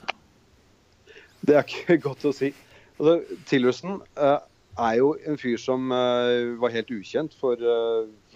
Det 1.42 1.58
er 1.58 1.68
ikke 1.68 2.00
godt 2.08 2.24
å 2.30 2.32
si. 2.36 2.54
Altså, 3.02 3.18
Tillerson 3.50 4.00
er 4.16 4.94
jo 4.96 5.12
en 5.28 5.40
fyr 5.42 5.60
som 5.60 5.92
var 5.92 6.72
helt 6.72 6.94
ukjent 6.94 7.36
for, 7.36 7.60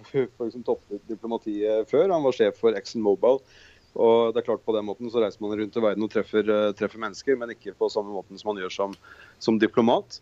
for, 0.02 0.28
for 0.36 0.50
liksom, 0.50 0.66
toppdiplomatiet 0.68 1.88
før. 1.88 2.12
Han 2.12 2.28
var 2.28 2.36
sjef 2.36 2.60
for 2.60 2.76
ExxonMobil. 2.76 3.40
Mobil 3.40 3.64
Og 3.96 4.34
det 4.36 4.42
er 4.42 4.48
klart 4.50 4.66
På 4.68 4.76
den 4.76 4.88
måten 4.88 5.12
så 5.12 5.24
reiser 5.24 5.42
man 5.44 5.56
rundt 5.58 5.76
i 5.78 5.84
verden 5.84 6.06
og 6.06 6.12
treffer, 6.12 6.44
eh, 6.44 6.72
treffer 6.78 7.02
mennesker, 7.02 7.38
men 7.40 7.54
ikke 7.56 7.76
på 7.78 7.90
samme 7.92 8.12
måten 8.12 8.40
som 8.40 8.52
man 8.52 8.62
gjør 8.62 8.74
som, 8.74 8.96
som, 9.40 9.60
diplomat. 9.60 10.20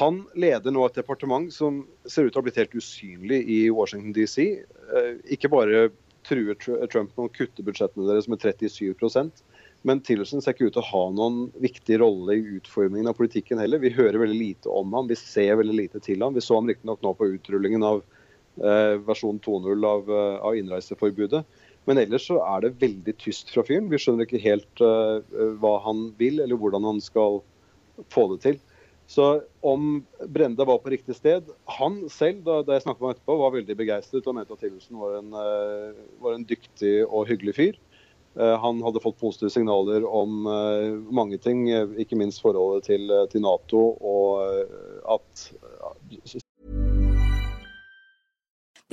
Han 0.00 0.24
leder 0.34 0.74
nå 0.74 0.86
et 0.86 0.96
departement 0.98 1.52
som 1.52 1.84
ser 2.06 2.26
ut 2.26 2.32
til 2.32 2.40
å 2.40 2.42
ha 2.42 2.46
blitt 2.48 2.62
helt 2.62 2.74
usynlig 2.74 3.44
i 3.44 3.60
Washington 3.70 4.14
DC. 4.16 4.38
Eh, 4.64 5.10
ikke 5.36 5.52
bare 5.52 5.90
truer 6.24 6.56
Trump 6.88 7.12
med 7.12 7.26
å 7.26 7.32
kutte 7.34 7.62
budsjettene 7.62 8.08
deres 8.08 8.30
med 8.32 8.40
37% 8.40 9.44
men 9.84 10.00
Tillerson 10.00 10.40
ser 10.40 10.54
ikke 10.54 10.70
ut 10.70 10.76
til 10.78 10.80
å 10.80 10.88
ha 10.88 11.02
noen 11.12 11.50
viktig 11.60 11.98
rolle 12.00 12.38
i 12.38 12.44
utformingen 12.56 13.10
av 13.10 13.18
politikken 13.18 13.60
heller. 13.60 13.82
Vi 13.82 13.92
hører 13.92 14.16
veldig 14.22 14.38
lite 14.38 14.72
om 14.72 14.94
ham, 14.96 15.10
vi 15.10 15.18
ser 15.20 15.58
veldig 15.60 15.76
lite 15.76 16.00
til 16.04 16.24
ham. 16.24 16.32
Vi 16.32 16.44
så 16.44 16.56
ham 16.56 16.70
riktignok 16.70 17.02
nå 17.04 17.12
på 17.18 17.28
utrullingen 17.34 17.84
av 17.84 18.00
eh, 18.00 18.94
versjon 19.04 19.42
2.0 19.44 19.84
av, 19.90 20.08
av 20.48 20.56
innreiseforbudet. 20.56 21.42
Men 21.88 22.00
ellers 22.00 22.28
så 22.30 22.38
er 22.42 22.64
det 22.64 22.76
veldig 22.80 23.16
tyst 23.20 23.50
fra 23.52 23.64
fyren. 23.66 23.90
Vi 23.92 24.00
skjønner 24.00 24.26
ikke 24.26 24.42
helt 24.44 24.84
uh, 24.84 25.20
hva 25.60 25.76
han 25.84 26.06
vil, 26.20 26.40
eller 26.44 26.60
hvordan 26.60 26.86
han 26.88 27.02
skal 27.04 27.42
få 28.12 28.28
det 28.32 28.40
til. 28.44 28.60
Så 29.06 29.26
om 29.60 29.98
Brende 30.32 30.64
var 30.64 30.78
på 30.80 30.88
riktig 30.94 31.12
sted 31.18 31.50
Han 31.76 31.98
selv, 32.08 32.38
da, 32.46 32.62
da 32.64 32.78
jeg 32.78 32.86
snakket 32.86 33.02
med 33.02 33.10
ham 33.10 33.16
etterpå, 33.18 33.34
var 33.36 33.52
veldig 33.52 33.76
begeistret 33.76 34.30
og 34.30 34.38
mente 34.38 34.56
at 34.56 34.62
Tillersen 34.64 34.96
var 34.96 35.18
uh, 35.20 36.06
var 36.24 36.38
en 36.38 36.46
dyktig 36.48 36.94
og 37.04 37.28
hyggelig 37.28 37.56
fyr. 37.58 37.76
Uh, 38.34 38.56
han 38.64 38.80
hadde 38.82 39.04
fått 39.04 39.20
positive 39.20 39.52
signaler 39.52 40.08
om 40.08 40.48
mange 41.14 41.36
ting, 41.38 41.68
ikke 42.00 42.16
minst 42.18 42.40
forholdet 42.42 42.88
til, 42.88 43.12
til 43.30 43.44
Nato 43.44 43.84
og 44.00 44.40
at 45.14 45.46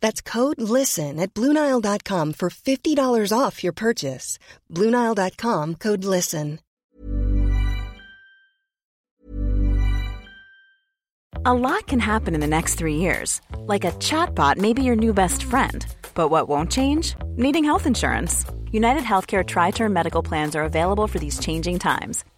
That's 0.00 0.22
code 0.22 0.60
LISTEN 0.60 1.18
at 1.20 1.34
Bluenile.com 1.34 2.32
for 2.34 2.50
$50 2.50 3.32
off 3.32 3.64
your 3.64 3.72
purchase. 3.72 4.38
Bluenile.com 4.72 5.74
code 5.76 6.04
LISTEN. 6.04 6.60
A 11.44 11.54
lot 11.54 11.86
can 11.86 12.00
happen 12.00 12.34
in 12.34 12.40
the 12.40 12.48
next 12.48 12.74
three 12.74 12.96
years. 12.96 13.40
Like 13.68 13.84
a 13.84 13.92
chatbot 13.92 14.56
may 14.56 14.72
be 14.72 14.82
your 14.82 14.96
new 14.96 15.14
best 15.14 15.44
friend. 15.44 15.86
But 16.12 16.28
what 16.28 16.48
won't 16.48 16.72
change? 16.72 17.14
Needing 17.36 17.62
health 17.62 17.86
insurance. 17.86 18.44
United 18.72 19.04
Healthcare 19.04 19.46
Tri 19.46 19.70
Term 19.70 19.92
Medical 19.92 20.24
Plans 20.24 20.56
are 20.56 20.64
available 20.64 21.06
for 21.06 21.20
these 21.20 21.38
changing 21.38 21.78
times 21.78 22.24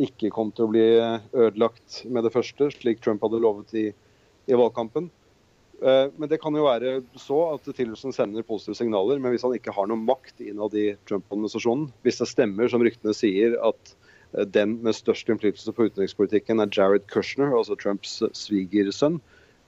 ikke 0.00 0.32
kom 0.34 0.50
til 0.54 0.66
å 0.66 0.72
bli 0.72 0.86
ødelagt 0.98 2.00
med 2.10 2.26
det 2.26 2.32
første, 2.34 2.70
slik 2.74 3.02
Trump 3.04 3.22
hadde 3.22 3.42
lovet 3.42 3.76
i, 3.78 3.88
i 4.50 4.58
valgkampen. 4.58 5.10
Eh, 5.82 6.06
men 6.16 6.30
det 6.30 6.38
kan 6.42 6.54
jo 6.54 6.64
være 6.64 6.98
så 7.18 7.40
at 7.54 7.66
Tillerson 7.76 8.14
sender 8.14 8.46
positive 8.46 8.78
signaler, 8.78 9.18
men 9.20 9.34
hvis 9.34 9.44
han 9.46 9.54
ikke 9.56 9.74
har 9.74 9.88
noe 9.90 10.00
makt 10.00 10.40
innad 10.44 10.76
i 10.78 10.92
Trump-administrasjonen, 11.08 11.90
hvis 12.06 12.20
det 12.22 12.30
stemmer 12.30 12.70
som 12.70 12.84
ryktene 12.84 13.14
sier 13.16 13.58
at 13.66 13.94
eh, 14.32 14.46
den 14.46 14.78
med 14.84 14.96
størst 14.96 15.28
innflytelse 15.32 15.74
på 15.74 15.88
utenrikspolitikken 15.90 16.62
er 16.62 16.72
Jared 16.72 17.08
Kushner, 17.12 17.52
altså 17.52 17.76
Trumps 17.80 18.20
svigersønn, 18.38 19.18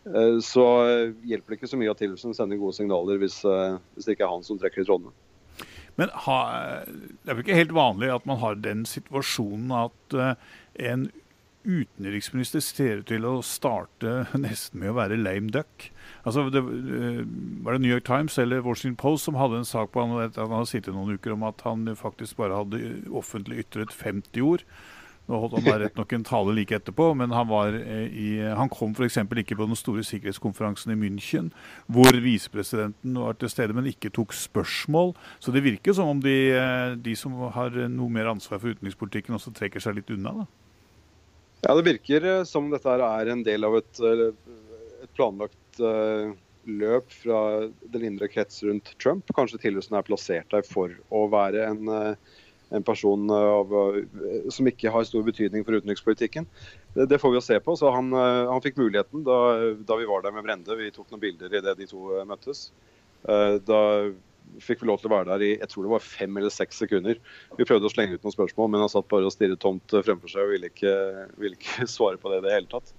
eh, 0.09 0.38
så 0.45 0.66
hjelper 1.26 1.52
det 1.52 1.61
ikke 1.61 1.73
så 1.75 1.80
mye 1.83 1.92
at 1.92 2.02
Tillerson 2.02 2.37
sender 2.38 2.62
gode 2.62 2.78
signaler 2.78 3.21
hvis, 3.23 3.42
hvis 3.42 4.06
det 4.06 4.16
ikke 4.16 4.28
er 4.28 4.37
han 4.37 4.47
som 4.47 4.61
trekker 4.62 4.85
i 4.85 4.88
trådene. 4.88 5.14
Men 5.97 6.12
ha, 6.26 6.41
det 6.87 7.31
er 7.31 7.38
vel 7.38 7.45
ikke 7.45 7.61
helt 7.61 7.76
vanlig 7.76 8.11
at 8.12 8.26
man 8.29 8.43
har 8.43 8.59
den 8.61 8.85
situasjonen 8.88 9.73
at 9.73 10.17
uh, 10.17 10.35
en 10.76 11.09
utenriksminister 11.67 12.62
ser 12.62 13.00
ut 13.00 13.09
til 13.11 13.25
å 13.26 13.41
starte 13.43 14.26
nesten 14.38 14.83
med 14.83 14.93
å 14.93 14.99
være 14.99 15.19
lame 15.19 15.50
duck. 15.55 15.88
Altså, 16.29 16.47
det, 16.53 16.62
uh, 16.62 17.23
Var 17.65 17.76
det 17.76 17.83
New 17.83 17.95
York 17.95 18.07
Times 18.09 18.37
eller 18.43 18.65
Washington 18.67 18.99
Post 19.00 19.26
som 19.26 19.41
hadde 19.41 19.62
en 19.62 19.69
sak 19.69 19.95
på 19.95 20.05
han, 20.05 20.15
han 20.37 20.55
hadde 20.59 20.71
sittet 20.71 20.95
noen 20.95 21.17
uker 21.17 21.35
om 21.35 21.49
at 21.49 21.65
han 21.67 21.88
faktisk 21.97 22.38
bare 22.43 22.61
hadde 22.61 22.83
offentlig 23.09 23.65
ytret 23.65 23.95
50 23.95 24.45
ord. 24.47 24.67
Nå 25.26 25.38
holdt 25.42 25.56
han 25.59 25.80
rett 25.83 25.97
nok 25.99 26.12
en 26.14 26.25
tale 26.26 26.52
like 26.54 26.76
etterpå, 26.76 27.09
men 27.18 27.33
han, 27.35 27.49
var 27.50 27.75
eh, 27.75 28.04
i, 28.06 28.28
han 28.47 28.71
kom 28.71 28.92
f.eks. 28.95 29.18
ikke 29.42 29.56
på 29.59 29.66
den 29.66 29.78
store 29.78 30.04
sikkerhetskonferansen 30.06 30.95
i 30.95 30.99
München, 31.00 31.49
hvor 31.90 32.14
visepresidenten 32.23 33.18
var 33.18 33.35
til 33.40 33.50
stede, 33.50 33.75
men 33.75 33.88
ikke 33.90 34.12
tok 34.14 34.37
spørsmål. 34.38 35.16
Så 35.42 35.54
det 35.54 35.64
virker 35.66 35.97
som 35.99 36.12
om 36.14 36.23
de, 36.23 36.37
eh, 36.54 36.95
de 37.02 37.16
som 37.18 37.35
har 37.56 37.75
noe 37.90 38.12
mer 38.12 38.30
ansvar 38.30 38.62
for 38.62 38.76
utenrikspolitikken, 38.76 39.35
også 39.35 39.54
trekker 39.56 39.83
seg 39.83 39.99
litt 39.99 40.14
unna. 40.14 40.45
da. 40.45 40.49
Ja, 41.66 41.75
Det 41.75 41.87
virker 41.90 42.30
eh, 42.30 42.47
som 42.47 42.71
dette 42.71 42.97
er 43.11 43.35
en 43.35 43.42
del 43.47 43.66
av 43.66 43.80
et, 43.83 44.02
et 44.06 45.14
planlagt 45.18 45.83
løp 46.66 47.12
fra 47.14 47.40
den 47.95 48.06
indre 48.06 48.30
krets 48.30 48.62
rundt 48.66 48.95
Trump. 49.02 49.26
Kanskje 49.35 49.59
Tillerson 49.62 49.99
er 49.99 50.06
plassert 50.06 50.50
der 50.54 50.62
for 50.66 50.95
å 51.14 51.26
være 51.30 51.66
en 51.66 51.90
en 52.70 52.82
person 52.82 53.30
eh, 53.30 53.50
av, 53.61 53.75
eh, 53.96 54.50
som 54.50 54.68
ikke 54.68 54.90
har 54.92 55.06
stor 55.06 55.25
betydning 55.26 55.64
for 55.66 55.78
utenrikspolitikken. 55.78 56.49
Det, 56.94 57.08
det 57.12 57.20
får 57.23 57.35
vi 57.35 57.40
å 57.40 57.46
se 57.49 57.58
på. 57.62 57.76
Så 57.78 57.90
han, 57.94 58.12
eh, 58.12 58.44
han 58.50 58.62
fikk 58.64 58.80
muligheten 58.80 59.26
da, 59.26 59.40
da, 59.87 59.99
vi 60.00 60.08
var 60.08 60.25
der 60.25 60.35
med 60.35 60.46
Brende. 60.46 60.78
Vi 60.78 60.92
tok 60.94 61.11
noen 61.12 61.23
bilder 61.23 61.54
i 61.54 61.62
det 61.64 61.76
de 61.80 61.90
to 61.90 62.23
møttes. 62.28 62.70
Da 63.26 63.78
fikk 64.62 64.82
vi 64.82 64.87
lov 64.87 65.00
til 65.00 65.08
å 65.08 65.14
være 65.16 65.26
der 65.32 65.42
i 65.42 65.49
jeg 65.56 65.68
tror 65.73 65.87
det 65.87 65.90
var 65.90 66.04
fem 66.04 66.37
eller 66.38 66.52
seks 66.54 66.78
sekunder. 66.78 67.18
Vi 67.58 67.66
prøvde 67.66 67.88
å 67.88 67.90
slenge 67.90 68.14
ut 68.14 68.23
noen 68.23 68.35
spørsmål, 68.35 68.68
men 68.70 68.85
han 68.85 68.92
satt 68.92 69.08
bare 69.11 69.26
og 69.26 69.35
stirret 69.35 69.58
tomt 69.62 69.90
fremfor 70.06 70.30
seg 70.30 70.44
og 70.44 70.52
ville 70.54 70.70
ikke, 70.70 70.92
ville 71.42 71.58
ikke 71.58 71.88
svare 71.96 72.20
på 72.20 72.30
det 72.30 72.42
i 72.42 72.46
det 72.46 72.54
hele 72.54 72.70
tatt. 72.70 72.92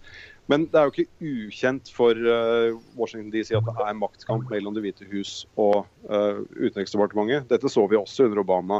Men 0.51 0.63
det 0.71 0.79
er 0.79 0.88
jo 0.88 0.93
ikke 0.93 1.29
ukjent 1.47 1.89
for 1.91 2.15
uh, 2.15 2.75
Washington 2.95 3.31
DC 3.33 3.51
at 3.57 3.67
det 3.67 3.83
er 3.83 3.97
maktkamp 4.00 4.47
mellom 4.51 4.75
Det 4.77 4.83
hvite 4.86 5.07
hus 5.12 5.41
og 5.59 5.83
uh, 6.07 6.39
Utenriksdepartementet. 6.55 7.50
Dette 7.51 7.71
så 7.71 7.83
vi 7.91 8.00
også 8.00 8.29
under 8.29 8.43
Obama, 8.45 8.79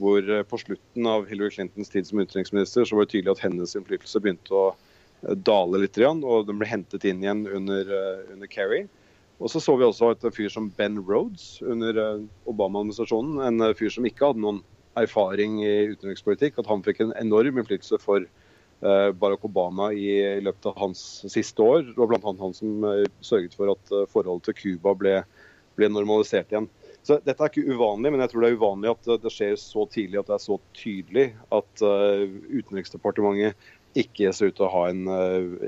hvor 0.00 0.22
uh, 0.24 0.44
på 0.46 0.60
slutten 0.62 1.08
av 1.10 1.26
Hillary 1.30 1.54
Clintons 1.56 1.92
tid 1.92 2.06
som 2.08 2.22
utenriksminister 2.22 2.86
så 2.86 2.96
var 2.96 3.06
det 3.06 3.14
tydelig 3.16 3.34
at 3.34 3.44
hennes 3.46 3.74
innflytelse 3.76 4.22
begynte 4.24 4.54
å 4.54 4.68
dale 5.42 5.80
litt, 5.82 5.98
og 5.98 6.46
den 6.46 6.60
ble 6.60 6.68
hentet 6.70 7.02
inn 7.08 7.24
igjen 7.24 7.40
under, 7.50 7.88
under 8.30 8.46
Kerry. 8.46 8.84
Og 9.42 9.50
så 9.50 9.58
så 9.58 9.74
vi 9.74 9.86
også 9.86 10.12
et 10.12 10.26
fyr 10.34 10.50
som 10.52 10.68
Ben 10.78 11.00
Rhodes 11.02 11.56
under 11.58 11.98
Obama-administrasjonen. 12.46 13.40
En 13.42 13.74
fyr 13.74 13.90
som 13.90 14.06
ikke 14.06 14.30
hadde 14.30 14.44
noen 14.44 14.60
erfaring 14.98 15.58
i 15.66 15.90
utenrikspolitikk. 15.90 16.60
At 16.62 16.70
han 16.70 16.84
fikk 16.86 17.02
en 17.02 17.16
enorm 17.18 17.58
innflytelse 17.58 17.98
for 18.02 18.28
Eh, 18.80 19.12
Barack 19.12 19.44
Obama 19.44 19.92
i 19.92 20.38
løpet 20.40 20.66
av 20.70 20.76
hans 20.78 21.00
siste 21.26 21.62
år. 21.62 21.82
Det 21.82 21.98
var 21.98 22.12
bl.a. 22.12 22.34
han 22.38 22.54
som 22.54 22.84
eh, 22.86 23.08
sørget 23.26 23.56
for 23.58 23.72
at 23.72 23.90
eh, 23.90 24.04
forholdet 24.12 24.46
til 24.46 24.58
Cuba 24.60 24.92
ble, 24.94 25.14
ble, 25.74 25.88
normalisert 25.90 26.52
igjen. 26.54 26.68
Så 27.06 27.18
Dette 27.24 27.40
er 27.40 27.50
ikke 27.50 27.74
uvanlig, 27.74 28.12
men 28.12 28.20
jeg 28.20 28.32
tror 28.32 28.44
det 28.44 28.50
er 28.50 28.60
uvanlig 28.60 28.92
at 28.92 29.10
det 29.22 29.32
skjer 29.32 29.54
så 29.60 29.86
tidlig 29.88 30.20
at 30.20 30.30
det 30.30 30.36
er 30.36 30.44
så 30.44 30.58
tydelig 30.76 31.26
at 31.54 31.82
Utenriksdepartementet 31.82 33.68
ikke 33.98 34.32
ser 34.36 34.50
ut 34.50 34.58
til 34.58 34.66
å, 34.66 34.82
en, 34.90 35.06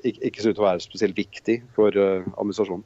ikke, 0.05 0.21
ikke 0.29 0.43
ser 0.43 0.53
ut 0.53 0.59
til 0.59 0.65
å 0.65 0.69
være 0.69 0.85
spesielt 0.85 1.17
viktig 1.17 1.57
for 1.77 1.97
administrasjonen. 1.97 2.85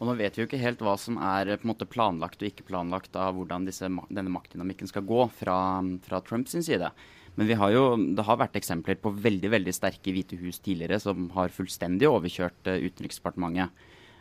Og 0.00 0.08
Nå 0.08 0.14
vet 0.18 0.34
vi 0.36 0.42
jo 0.42 0.48
ikke 0.48 0.60
helt 0.60 0.82
hva 0.82 0.96
som 1.00 1.18
er 1.22 1.52
på 1.54 1.64
en 1.64 1.70
måte 1.70 1.86
planlagt 1.88 2.42
og 2.42 2.48
ikke 2.48 2.66
planlagt 2.68 3.14
av 3.16 3.36
hvordan 3.36 3.68
disse, 3.68 3.88
denne 4.10 4.32
maktdynamikken 4.34 4.90
skal 4.90 5.06
gå 5.06 5.28
fra, 5.38 5.58
fra 6.04 6.20
Trumps 6.26 6.56
side. 6.66 6.90
Men 7.38 7.48
vi 7.50 7.56
har 7.58 7.72
jo, 7.74 7.84
det 8.14 8.26
har 8.26 8.38
vært 8.38 8.58
eksempler 8.58 8.98
på 9.02 9.14
veldig 9.24 9.50
veldig 9.54 9.74
sterke 9.74 10.12
Hvite 10.14 10.38
hus 10.42 10.60
tidligere 10.62 11.00
som 11.02 11.30
har 11.34 11.54
fullstendig 11.54 12.10
overkjørt 12.10 12.68
Utenriksdepartementet. 12.74 13.72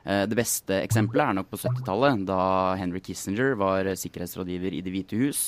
Uh, 0.04 0.26
det 0.28 0.36
beste 0.36 0.82
eksempelet 0.84 1.30
er 1.30 1.38
nok 1.40 1.54
på 1.54 1.62
70-tallet, 1.62 2.26
da 2.28 2.42
Henry 2.80 3.00
Kissinger 3.04 3.56
var 3.60 3.88
sikkerhetsrådgiver 4.00 4.76
i 4.76 4.84
Det 4.84 4.94
hvite 4.94 5.22
hus. 5.22 5.46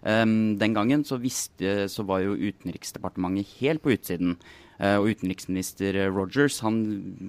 Den 0.00 0.72
gangen 0.72 1.02
så, 1.04 1.18
visste, 1.20 1.84
så 1.92 2.00
var 2.08 2.22
jo 2.24 2.32
Utenriksdepartementet 2.32 3.50
helt 3.58 3.82
på 3.84 3.92
utsiden. 3.92 4.38
Uh, 4.80 4.96
og 4.96 5.10
utenriksminister 5.12 5.98
Rogers 6.08 6.62
han 6.64 6.78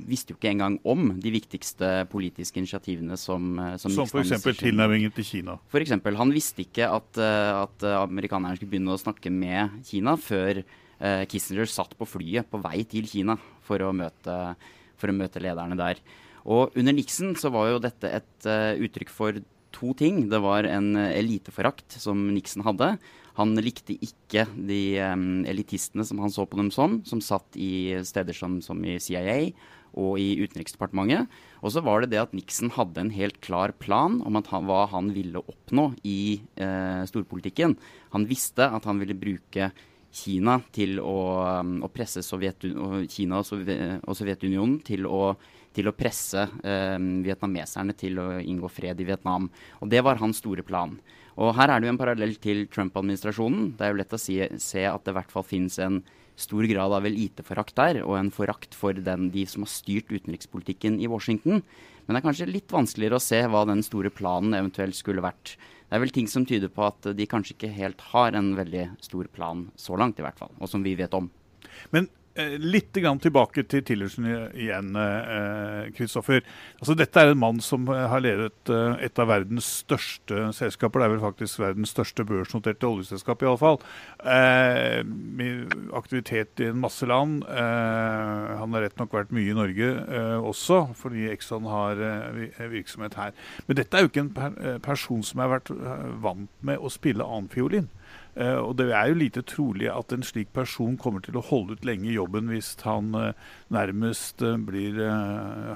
visste 0.08 0.32
jo 0.32 0.38
ikke 0.38 0.54
engang 0.54 0.78
om 0.88 1.10
de 1.20 1.34
viktigste 1.36 1.90
politiske 2.08 2.62
initiativene 2.62 3.18
som 3.20 3.60
uh, 3.60 3.74
Som, 3.76 3.92
som 3.92 4.08
f.eks. 4.08 4.46
tilnærmingen 4.62 5.12
til 5.12 5.28
Kina? 5.28 5.58
For 5.68 5.84
eksempel, 5.84 6.16
Han 6.16 6.32
visste 6.32 6.64
ikke 6.64 6.88
at, 6.88 7.20
at 7.20 7.84
amerikanerne 7.92 8.56
skulle 8.56 8.72
begynne 8.72 8.96
å 8.96 9.04
snakke 9.04 9.28
med 9.28 9.84
Kina 9.84 10.16
før 10.16 10.64
Kissinger 11.28 11.66
satt 11.66 11.96
på 11.98 12.06
flyet 12.06 12.48
på 12.48 12.60
vei 12.62 12.86
til 12.88 13.08
Kina 13.10 13.36
for 13.66 13.82
å 13.82 13.92
møte, 13.92 14.36
for 15.02 15.10
å 15.10 15.16
møte 15.18 15.42
lederne 15.42 15.76
der. 15.80 16.00
Og 16.46 16.78
under 16.78 16.96
Nixon 16.96 17.36
så 17.40 17.52
var 17.54 17.70
jo 17.70 17.82
dette 17.84 18.10
et 18.10 18.48
uttrykk 18.82 19.12
for 19.14 19.42
to 19.72 19.94
ting. 19.98 20.26
Det 20.32 20.40
var 20.44 20.68
en 20.68 20.96
eliteforakt 20.98 22.00
som 22.02 22.30
Nixon 22.34 22.66
hadde. 22.66 22.96
Han 23.40 23.56
likte 23.64 23.96
ikke 23.96 24.46
de 24.56 24.82
um, 25.00 25.44
elitistene 25.48 26.04
som 26.08 26.20
han 26.24 26.34
så 26.34 26.46
på 26.50 26.60
dem 26.60 26.72
som, 26.74 27.00
som 27.08 27.22
satt 27.24 27.56
i 27.56 27.94
steder 28.08 28.36
som, 28.36 28.60
som 28.64 28.82
i 28.84 28.98
CIA 29.00 29.54
og 30.00 30.20
i 30.24 30.36
Utenriksdepartementet. 30.40 31.32
Og 31.62 31.74
så 31.76 31.84
var 31.84 32.04
det 32.04 32.14
det 32.14 32.22
at 32.22 32.36
Nixon 32.36 32.72
hadde 32.76 33.02
en 33.02 33.14
helt 33.16 33.40
klar 33.44 33.74
plan 33.80 34.20
om 34.26 34.40
han, 34.40 34.68
hva 34.68 34.86
han 34.92 35.12
ville 35.16 35.42
oppnå 35.42 35.92
i 36.08 36.42
eh, 36.56 37.04
storpolitikken. 37.08 37.76
Han 38.16 38.28
visste 38.30 38.68
at 38.68 38.88
han 38.88 39.02
ville 39.02 39.18
bruke 39.20 39.72
Kina 40.12 40.58
til 40.76 41.00
å, 41.00 41.18
å 41.88 41.90
presse 41.92 42.24
Sovjet, 42.24 42.66
Kina 43.12 43.40
og 43.40 44.16
Sovjetunionen 44.18 44.82
til 44.84 45.08
å 45.08 45.22
til 45.76 45.90
å 45.90 45.96
presse 45.96 46.44
eh, 46.64 46.98
vietnameserne 47.26 47.96
til 47.98 48.20
å 48.22 48.28
inngå 48.40 48.70
fred 48.72 49.00
i 49.02 49.08
Vietnam. 49.08 49.50
Og 49.80 49.92
Det 49.92 50.04
var 50.04 50.22
hans 50.22 50.42
store 50.44 50.66
plan. 50.68 50.98
Og 51.40 51.54
Her 51.56 51.72
er 51.72 51.80
det 51.80 51.88
jo 51.88 51.94
en 51.96 52.02
parallell 52.02 52.36
til 52.44 52.66
Trump-administrasjonen. 52.72 53.72
Det 53.78 53.86
er 53.86 53.94
jo 53.94 54.02
lett 54.02 54.18
å 54.18 54.20
si, 54.20 54.42
se 54.60 54.84
at 54.88 55.06
det 55.06 55.14
i 55.14 55.20
hvert 55.20 55.32
fall 55.32 55.48
finnes 55.48 55.80
en 55.80 56.02
stor 56.42 56.66
grad 56.70 56.94
av 56.96 57.06
eliteforakt 57.06 57.76
der, 57.78 58.02
og 58.06 58.18
en 58.18 58.32
forakt 58.34 58.76
for 58.78 58.98
den, 58.98 59.30
de 59.34 59.46
som 59.50 59.66
har 59.66 59.72
styrt 59.72 60.12
utenrikspolitikken 60.12 61.00
i 61.02 61.10
Washington. 61.12 61.62
Men 62.06 62.16
det 62.16 62.22
er 62.22 62.26
kanskje 62.26 62.50
litt 62.50 62.74
vanskeligere 62.74 63.20
å 63.20 63.24
se 63.24 63.42
hva 63.46 63.66
den 63.70 63.84
store 63.86 64.12
planen 64.14 64.56
eventuelt 64.58 64.98
skulle 64.98 65.24
vært. 65.24 65.56
Det 65.88 65.98
er 65.98 66.04
vel 66.06 66.14
ting 66.16 66.30
som 66.32 66.48
tyder 66.48 66.72
på 66.72 66.86
at 66.88 67.12
de 67.18 67.28
kanskje 67.30 67.58
ikke 67.58 67.74
helt 67.76 68.02
har 68.14 68.36
en 68.38 68.54
veldig 68.58 68.88
stor 69.04 69.28
plan 69.36 69.68
så 69.80 70.00
langt, 70.00 70.20
i 70.20 70.26
hvert 70.26 70.40
fall, 70.40 70.54
og 70.58 70.72
som 70.72 70.84
vi 70.84 70.96
vet 71.00 71.14
om. 71.18 71.30
Men 71.94 72.10
litt 72.62 72.96
grann 72.96 73.20
tilbake 73.20 73.64
til 73.68 73.84
Tillersen 73.86 74.28
igjen, 74.56 74.94
Kristoffer. 75.98 76.42
Eh, 76.42 76.80
altså, 76.80 76.96
dette 76.98 77.20
er 77.20 77.32
en 77.32 77.42
mann 77.42 77.60
som 77.64 77.88
eh, 77.92 78.06
har 78.12 78.24
ledet 78.24 78.72
et 79.04 79.20
av 79.20 79.30
verdens 79.32 79.68
største 79.82 80.52
selskaper. 80.56 81.02
Det 81.02 81.08
er 81.08 81.14
vel 81.16 81.24
faktisk 81.24 81.62
verdens 81.62 81.94
største 81.94 82.26
børsnoterte 82.28 82.88
oljeselskap, 82.88 83.44
iallfall. 83.44 83.82
Eh, 84.24 85.02
aktivitet 85.98 86.64
i 86.64 86.70
en 86.72 86.82
masse 86.82 87.08
land. 87.10 87.44
Eh, 87.50 88.52
han 88.62 88.78
har 88.78 88.88
rett 88.88 89.00
nok 89.02 89.16
vært 89.18 89.34
mye 89.36 89.52
i 89.52 89.58
Norge 89.58 89.92
eh, 90.02 90.38
også, 90.40 90.84
fordi 90.98 91.28
Exxon 91.32 91.68
har 91.70 92.00
virksomhet 92.72 93.18
her. 93.20 93.36
Men 93.68 93.80
dette 93.80 93.98
er 93.98 94.06
jo 94.06 94.12
ikke 94.12 94.26
en 94.26 94.36
per 94.36 94.60
person 94.84 95.24
som 95.26 95.44
har 95.44 95.52
vært 95.58 95.72
vant 96.24 96.50
med 96.66 96.80
å 96.80 96.92
spille 96.92 97.26
annenfiolin. 97.26 97.90
Uh, 98.32 98.64
og 98.64 98.78
Det 98.80 98.88
er 98.96 99.10
jo 99.12 99.18
lite 99.20 99.42
trolig 99.44 99.90
at 99.92 100.14
en 100.16 100.24
slik 100.24 100.54
person 100.56 100.96
kommer 101.00 101.24
til 101.24 101.36
å 101.36 101.44
holde 101.44 101.76
ut 101.76 101.88
lenge 101.88 102.08
i 102.08 102.16
jobben 102.16 102.48
hvis 102.48 102.78
han 102.86 103.10
uh, 103.12 103.34
nærmest 103.74 104.44
uh, 104.46 104.56
blir, 104.56 105.02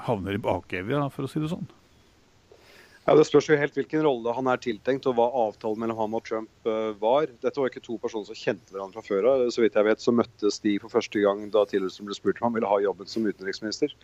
havner 0.06 0.38
i 0.38 0.40
bakevja, 0.40 1.02
for 1.12 1.26
å 1.26 1.30
si 1.30 1.42
det 1.42 1.50
sånn. 1.52 1.66
Ja, 3.06 3.14
Det 3.14 3.26
spørs 3.28 3.50
jo 3.50 3.58
helt 3.60 3.76
hvilken 3.76 4.02
rolle 4.02 4.32
han 4.34 4.48
er 4.50 4.58
tiltenkt 4.58 5.04
og 5.06 5.18
hva 5.18 5.28
avtalen 5.44 5.84
mellom 5.84 6.00
ham 6.00 6.16
og 6.18 6.24
Trump 6.26 6.70
var. 6.98 7.28
Dette 7.44 7.60
var 7.60 7.70
ikke 7.70 7.84
to 7.84 8.00
personer 8.02 8.26
som 8.26 8.34
kjente 8.34 8.74
hverandre 8.74 8.98
fra 8.98 9.06
før 9.06 9.28
av. 9.30 9.44
Så 9.54 9.62
vidt 9.62 9.78
jeg 9.78 9.86
vet 9.86 10.02
så 10.02 10.14
møttes 10.16 10.58
de 10.64 10.72
for 10.82 10.90
første 10.90 11.22
gang 11.22 11.44
da 11.54 11.62
Tillerson 11.70 12.08
ble 12.08 12.16
spurt 12.18 12.40
om 12.40 12.48
han 12.48 12.56
ville 12.56 12.72
ha 12.72 12.80
jobben 12.82 13.06
som 13.06 13.28
utenriksminister. 13.28 13.94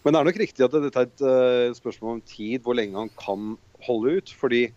Men 0.00 0.16
det 0.16 0.22
er 0.22 0.30
nok 0.30 0.40
riktig 0.40 0.64
at 0.64 0.78
dette 0.80 1.04
er 1.04 1.10
et 1.66 1.76
spørsmål 1.76 2.16
om 2.16 2.24
tid, 2.24 2.62
hvor 2.64 2.78
lenge 2.78 2.96
han 2.96 3.12
kan 3.20 3.58
holde 3.84 4.16
ut. 4.16 4.32
fordi 4.40 4.70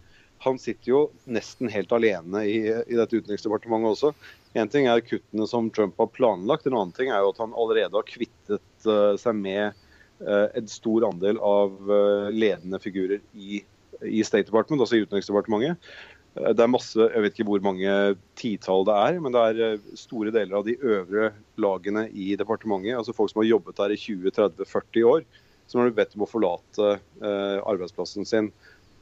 han 0.44 0.60
sitter 0.60 0.90
jo 0.90 1.00
nesten 1.30 1.70
helt 1.70 1.92
alene 1.94 2.44
i, 2.50 2.58
i 2.66 2.98
dette 2.98 3.20
utenriksdepartementet 3.20 3.92
også. 3.92 4.12
En 4.58 4.70
ting 4.72 4.88
er 4.90 5.04
kuttene 5.06 5.46
som 5.48 5.70
Trump 5.74 6.00
har 6.02 6.10
planlagt, 6.16 6.66
en 6.66 6.78
annen 6.78 6.96
ting 6.96 7.12
er 7.12 7.22
jo 7.22 7.30
at 7.34 7.42
han 7.44 7.54
allerede 7.54 7.94
har 7.94 8.08
kvittet 8.08 8.88
uh, 8.90 9.14
seg 9.22 9.38
med 9.38 9.78
uh, 10.26 10.48
en 10.58 10.72
stor 10.72 11.06
andel 11.12 11.38
av 11.46 11.76
uh, 11.86 12.32
ledende 12.34 12.82
figurer 12.82 13.22
i, 13.38 13.62
i, 14.02 14.24
State 14.26 14.50
Department, 14.50 14.82
altså 14.82 14.98
i 14.98 15.06
Utenriksdepartementet. 15.06 15.94
Det 16.32 16.64
er 16.64 16.72
masse, 16.72 16.96
jeg 16.96 17.22
vet 17.26 17.34
ikke 17.36 17.50
hvor 17.50 17.64
mange 17.64 17.94
titall 18.40 18.86
det 18.88 18.98
er, 18.98 19.18
men 19.22 19.36
det 19.36 19.42
er 19.52 19.80
store 20.00 20.32
deler 20.32 20.62
av 20.62 20.64
de 20.64 20.78
øvre 20.80 21.34
lagene 21.60 22.06
i 22.16 22.32
departementet, 22.40 22.96
altså 22.96 23.14
folk 23.14 23.34
som 23.34 23.42
har 23.44 23.50
jobbet 23.50 23.78
der 23.78 23.94
i 23.94 24.00
20-30-40 24.00 25.10
år, 25.12 25.26
som 25.68 25.82
har 25.82 25.90
blitt 25.90 25.98
bedt 26.00 26.16
om 26.16 26.24
å 26.24 26.30
forlate 26.32 26.94
arbeidsplassen 27.20 28.26
sin 28.28 28.48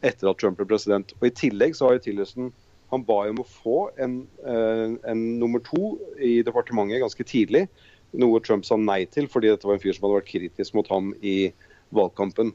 etter 0.06 0.30
at 0.30 0.40
Trump 0.40 0.60
ble 0.60 0.68
president. 0.70 1.14
Og 1.20 1.30
I 1.30 1.36
tillegg 1.36 1.78
så 1.78 1.88
har 1.88 1.98
jo 1.98 2.06
Tillerson 2.08 2.52
han 2.90 3.06
ba 3.06 3.20
om 3.30 3.42
å 3.42 3.46
få 3.46 3.80
en, 4.02 4.22
eh, 4.46 4.98
en, 5.12 5.24
nummer 5.40 5.62
to 5.62 6.00
i 6.18 6.40
departementet 6.46 7.04
ganske 7.04 7.26
tidlig. 7.28 7.68
Noe 8.18 8.42
Trump 8.42 8.66
sa 8.66 8.78
nei 8.78 9.04
til, 9.06 9.28
fordi 9.30 9.52
dette 9.52 9.68
var 9.68 9.78
en 9.78 9.84
fyr 9.84 9.94
som 9.94 10.08
hadde 10.08 10.22
vært 10.22 10.32
kritisk 10.32 10.74
mot 10.74 10.88
ham 10.90 11.14
i 11.22 11.52
valgkampen. 11.94 12.54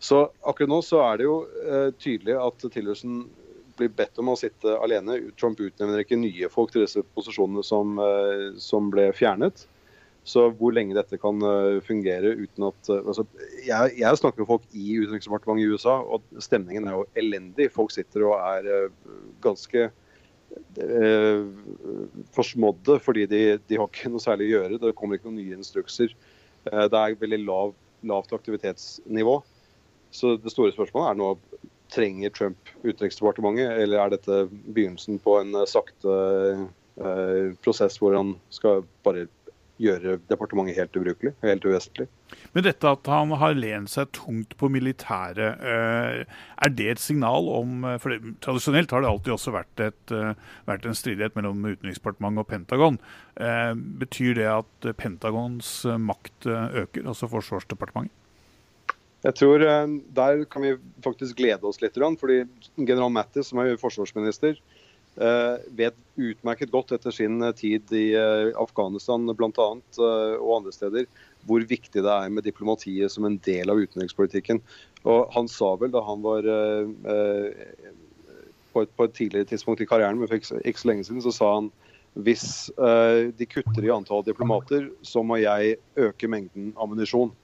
Så 0.00 0.30
akkurat 0.44 0.72
nå 0.72 0.80
så 0.84 1.02
er 1.04 1.18
det 1.18 1.26
jo 1.26 1.36
uh, 1.44 1.90
tydelig 2.00 2.36
at 2.40 2.64
Tillerson 2.72 3.26
blir 3.76 3.92
bedt 3.92 4.16
om 4.20 4.32
å 4.32 4.38
sitte 4.40 4.78
alene. 4.80 5.18
Trump 5.36 5.60
utnevner 5.60 6.00
ikke 6.00 6.16
nye 6.20 6.48
folk 6.52 6.72
til 6.72 6.86
disse 6.86 7.04
posisjonene 7.16 7.64
som, 7.64 7.98
uh, 8.00 8.56
som 8.60 8.88
ble 8.92 9.10
fjernet. 9.16 9.66
Så 10.26 10.48
hvor 10.58 10.74
lenge 10.74 10.96
dette 10.96 11.18
kan 11.22 11.38
eh, 11.46 11.76
fungere 11.86 12.32
uten 12.34 12.66
at 12.66 12.90
eh, 12.90 13.04
altså, 13.04 13.22
jeg, 13.62 13.92
jeg, 14.00 14.18
snakker 14.18 14.42
med 14.42 14.48
folk 14.48 14.64
i 14.74 14.96
Utenriksdepartementet 15.04 15.62
i 15.62 15.68
USA, 15.70 16.00
og 16.02 16.42
stemningen 16.42 16.88
er 16.88 16.96
jo 16.98 17.04
elendig. 17.22 17.68
Folk 17.74 17.94
sitter 17.94 18.26
og 18.26 18.34
er 18.40 18.66
eh, 18.66 19.12
ganske 19.44 19.84
eh, 20.82 21.44
forsmådde 22.34 22.98
fordi 23.04 23.28
de, 23.30 23.42
de, 23.62 23.78
har 23.78 23.86
ikke 23.86 24.10
noe 24.10 24.24
særlig 24.24 24.50
å 24.50 24.54
gjøre. 24.56 24.80
Det 24.82 24.96
kommer 24.98 25.18
ikke 25.18 25.30
noen 25.30 25.38
nye 25.44 25.60
instrukser. 25.60 26.16
Det 26.66 26.98
er 26.98 27.20
veldig 27.20 27.44
lav, 27.44 27.76
lavt 28.10 28.34
aktivitetsnivå. 28.34 29.38
Så 30.10 30.34
det 30.42 30.50
store 30.50 30.74
spørsmålet 30.74 31.12
er 31.12 31.20
nå 31.20 31.30
trenger 31.94 32.34
Trump 32.34 32.70
Utenriksdepartementet, 32.82 33.70
eller 33.84 34.02
er 34.02 34.14
dette 34.16 34.42
begynnelsen 34.50 35.20
på 35.22 35.38
en 35.38 35.54
sakte 35.70 36.14
eh, 36.98 37.54
prosess 37.62 38.00
hvor 38.02 38.16
han 38.18 38.34
skal 38.50 38.82
bare 39.06 39.28
gjøre 39.80 40.16
departementet 40.30 40.78
helt 40.78 40.96
ubrukelig, 40.96 41.32
helt 41.44 41.64
uvesentlig. 41.66 42.06
Men 42.56 42.64
dette 42.66 42.90
at 42.90 43.08
han 43.10 43.32
har 43.38 43.56
lent 43.56 43.92
seg 43.92 44.10
tungt 44.16 44.56
på 44.58 44.70
militæret, 44.72 45.60
eh, 45.60 46.22
er 46.24 46.72
det 46.72 46.88
et 46.94 47.02
signal 47.02 47.48
om 47.52 47.84
eh, 47.84 47.98
for 48.02 48.14
det, 48.14 48.36
Tradisjonelt 48.44 48.94
har 48.94 49.04
det 49.04 49.10
alltid 49.10 49.34
også 49.36 49.54
vært, 49.54 49.84
et, 49.84 50.14
eh, 50.14 50.32
vært 50.68 50.88
en 50.88 50.96
stridighet 50.96 51.36
mellom 51.38 51.64
Utenriksdepartementet 51.66 52.42
og 52.42 52.50
Pentagon. 52.50 53.00
Betyr 54.00 54.38
det 54.38 54.46
at 54.48 54.86
Pentagons 54.96 55.68
makt 56.00 56.46
øker, 56.48 57.04
altså 57.04 57.28
Forsvarsdepartementet? 57.28 58.14
Jeg 59.26 59.34
tror 59.34 59.58
Der 59.58 60.44
kan 60.44 60.62
vi 60.62 60.76
faktisk 61.02 61.36
glede 61.36 61.66
oss 61.66 61.80
litt. 61.82 61.96
fordi 61.96 62.44
General 62.78 63.10
Mattis, 63.10 63.48
som 63.48 63.58
er 63.58 63.76
forsvarsminister, 63.76 64.56
vet 65.16 65.96
utmerket 66.20 66.68
godt 66.72 66.92
etter 66.92 67.14
sin 67.14 67.40
tid 67.56 67.92
i 67.96 68.10
Afghanistan 68.60 69.24
bl.a. 69.32 69.68
og 69.96 70.50
andre 70.58 70.74
steder 70.76 71.06
hvor 71.46 71.64
viktig 71.68 72.02
det 72.02 72.12
er 72.12 72.32
med 72.32 72.46
diplomatiet 72.46 73.12
som 73.12 73.26
en 73.26 73.38
del 73.46 73.70
av 73.70 73.80
utenrikspolitikken. 73.80 74.60
Og 75.06 75.32
Han 75.34 75.48
sa 75.50 75.74
vel 75.80 75.94
da 75.94 76.02
han 76.06 76.22
var 76.24 76.46
eh, 76.50 76.90
på, 78.72 78.82
et, 78.82 78.92
på, 78.96 79.06
et, 79.06 79.14
tidligere 79.14 79.48
tidspunkt 79.52 79.80
i 79.80 79.88
karrieren, 79.88 80.18
men 80.18 80.30
ikke, 80.30 80.60
ikke 80.64 80.82
så 80.82 80.90
lenge 80.90 81.06
siden, 81.06 81.24
så 81.24 81.34
sa 81.34 81.52
han 81.60 81.72
hvis 82.26 82.70
eh, 82.80 83.28
de 83.36 83.48
kutter 83.48 83.84
i 83.84 83.92
antall 83.92 84.24
diplomater, 84.24 84.88
så 85.04 85.22
må 85.22 85.36
jeg 85.42 85.76
øke 86.00 86.30
mengden 86.32 86.72
ammunisjon. 86.80 87.34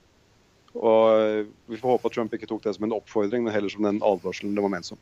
Og 0.73 1.01
eh, 1.13 1.43
Vi 1.69 1.77
får 1.77 1.95
håpe 1.95 2.09
at 2.09 2.17
Trump 2.17 2.33
ikke 2.33 2.49
tok 2.49 2.63
det 2.65 2.73
som 2.75 2.87
en 2.87 2.97
oppfordring, 2.97 3.45
men 3.45 3.53
heller 3.53 3.69
som 3.71 3.85
den 3.85 4.01
advarselen 4.03 4.57
det 4.57 4.65
var 4.65 4.73
ment 4.73 4.89
som. 4.89 5.01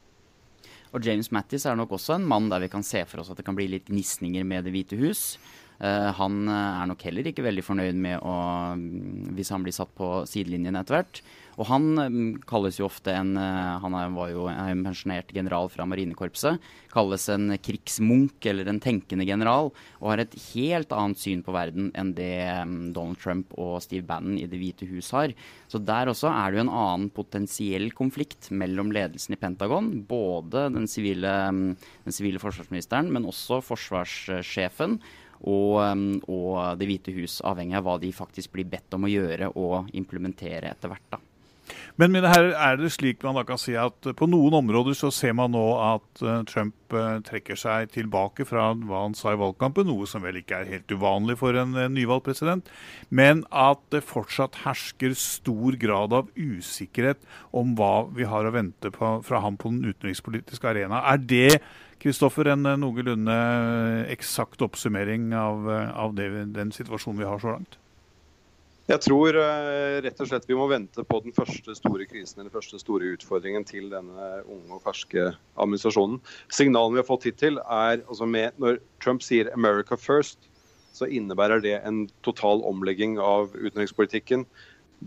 Og 0.92 1.06
James 1.06 1.32
Mattis 1.32 1.66
er 1.66 1.78
nok 1.80 1.94
også 1.96 2.18
en 2.18 2.28
mann 2.28 2.50
der 2.52 2.64
vi 2.66 2.72
kan 2.72 2.84
se 2.84 3.06
for 3.08 3.24
oss 3.24 3.32
at 3.32 3.40
det 3.40 3.46
kan 3.48 3.56
bli 3.56 3.70
litt 3.72 3.88
gnisninger 3.88 4.44
med 4.48 4.68
Det 4.68 4.74
hvite 4.76 5.00
hus. 5.00 5.38
Eh, 5.82 6.10
han 6.14 6.42
eh, 6.46 6.82
er 6.82 6.90
nok 6.92 7.04
heller 7.08 7.26
ikke 7.32 7.46
veldig 7.46 7.64
fornøyd 7.66 7.98
med 7.98 8.22
å 8.22 8.34
mm, 8.78 9.32
Hvis 9.34 9.50
han 9.50 9.64
blir 9.66 9.74
satt 9.74 9.90
på 9.98 10.22
sidelinjen 10.30 10.78
etter 10.78 11.00
hvert. 11.00 11.22
Og 11.58 11.68
han 11.68 11.88
mm, 11.98 12.28
kalles 12.48 12.78
jo 12.78 12.86
ofte 12.86 13.14
en 13.18 13.34
eh, 13.40 13.80
Han 13.82 13.98
var 14.16 14.30
jo 14.30 14.46
en 14.52 14.84
pensjonert 14.86 15.32
general 15.34 15.72
fra 15.74 15.88
marinekorpset. 15.90 16.62
Kalles 16.94 17.26
en 17.34 17.56
krigsmunk 17.58 18.46
eller 18.52 18.70
en 18.70 18.82
tenkende 18.84 19.26
general. 19.26 19.72
Og 20.00 20.12
har 20.12 20.22
et 20.22 20.38
helt 20.52 20.94
annet 20.94 21.22
syn 21.22 21.42
på 21.46 21.56
verden 21.56 21.90
enn 21.98 22.14
det 22.18 22.36
mm, 22.46 22.92
Donald 22.94 23.18
Trump 23.24 23.58
og 23.58 23.80
Steve 23.82 24.06
Bannon 24.06 24.38
i 24.38 24.46
Det 24.52 24.62
hvite 24.62 24.90
hus 24.92 25.10
har. 25.18 25.34
Så 25.72 25.82
der 25.82 26.14
også 26.14 26.30
er 26.30 26.52
det 26.52 26.62
jo 26.62 26.68
en 26.68 26.76
annen 26.84 27.10
potensiell 27.16 27.90
konflikt 27.98 28.52
mellom 28.54 28.94
ledelsen 28.94 29.34
i 29.34 29.42
Pentagon. 29.42 29.90
Både 30.06 30.68
den 30.76 30.86
sivile 30.92 32.44
forsvarsministeren, 32.44 33.10
men 33.10 33.26
også 33.26 33.64
forsvarssjefen 33.66 35.00
og, 35.50 36.22
og 36.30 36.78
Det 36.78 36.88
hvite 36.90 37.14
hus, 37.16 37.40
avhengig 37.46 37.80
av 37.80 37.88
hva 37.88 37.98
de 38.02 38.12
faktisk 38.14 38.54
blir 38.54 38.70
bedt 38.70 38.94
om 38.98 39.08
å 39.08 39.12
gjøre 39.12 39.52
og 39.58 39.92
implementere 39.98 40.74
etter 40.74 40.92
hvert. 40.92 41.08
da. 41.10 41.22
Men 42.00 42.14
mine 42.14 42.32
herrer, 42.32 42.54
er 42.56 42.80
det 42.80 42.92
slik 42.96 43.22
man 43.26 43.38
da 43.40 43.44
kan 43.48 43.60
si 43.62 43.76
at 43.80 44.12
på 44.18 44.30
noen 44.30 44.56
områder 44.62 44.98
så 44.98 45.12
ser 45.14 45.36
man 45.38 45.54
nå 45.56 45.66
at 45.82 46.24
uh, 46.24 46.42
Trump 46.50 46.96
uh, 46.96 47.20
trekker 47.26 47.60
seg 47.60 47.92
tilbake 47.96 48.48
fra 48.48 48.72
hva 48.78 49.04
han 49.06 49.18
sa 49.18 49.36
i 49.36 49.40
valgkampen, 49.42 49.88
noe 49.90 50.08
som 50.10 50.26
vel 50.26 50.42
ikke 50.42 50.62
er 50.62 50.72
helt 50.72 50.96
uvanlig 50.96 51.38
for 51.42 51.58
en 51.58 51.78
nyvalgt 51.94 52.30
president, 52.30 52.72
men 53.10 53.46
at 53.52 53.84
det 53.94 54.04
fortsatt 54.08 54.64
hersker 54.66 55.16
stor 55.18 55.78
grad 55.82 56.16
av 56.16 56.32
usikkerhet 56.36 57.22
om 57.56 57.76
hva 57.80 58.08
vi 58.16 58.28
har 58.28 58.48
å 58.48 58.56
vente 58.56 58.92
på, 58.94 59.14
fra 59.28 59.44
ham 59.46 59.60
på 59.60 59.74
den 59.74 59.86
utenrikspolitiske 59.92 60.74
arena. 60.74 61.04
Er 61.12 61.22
det 61.22 61.62
Kristoffer, 62.02 62.50
en 62.50 62.66
eh, 62.66 62.80
noenlunde 62.82 63.36
eh, 63.36 64.14
eksakt 64.16 64.64
oppsummering 64.66 65.30
av, 65.38 65.70
eh, 65.70 65.92
av 65.94 66.16
det, 66.18 66.32
den 66.56 66.74
situasjonen 66.74 67.22
vi 67.22 67.30
har 67.30 67.42
så 67.44 67.54
langt? 67.54 67.78
Jeg 68.92 69.00
tror 69.06 69.38
rett 70.04 70.20
og 70.20 70.28
slett 70.28 70.48
vi 70.50 70.56
må 70.58 70.66
vente 70.68 71.04
på 71.08 71.22
den 71.24 71.32
første 71.32 71.72
store 71.78 72.04
krisen 72.10 72.42
eller 72.42 72.52
første 72.52 72.80
store 72.82 73.14
utfordringen 73.16 73.64
til 73.64 73.86
denne 73.94 74.32
unge 74.44 74.76
og 74.76 74.82
ferske 74.84 75.30
administrasjonen. 75.56 76.18
Signalene 76.52 76.98
vi 76.98 77.00
har 77.00 77.08
fått 77.08 77.30
hittil 77.30 77.62
er 77.62 78.02
altså 78.02 78.28
med, 78.28 78.58
Når 78.60 78.82
Trump 79.00 79.24
sier 79.24 79.48
'America 79.54 79.96
first', 79.96 80.50
så 80.92 81.08
innebærer 81.08 81.62
det 81.64 81.80
en 81.88 82.10
total 82.22 82.66
omlegging 82.68 83.16
av 83.20 83.56
utenrikspolitikken 83.56 84.46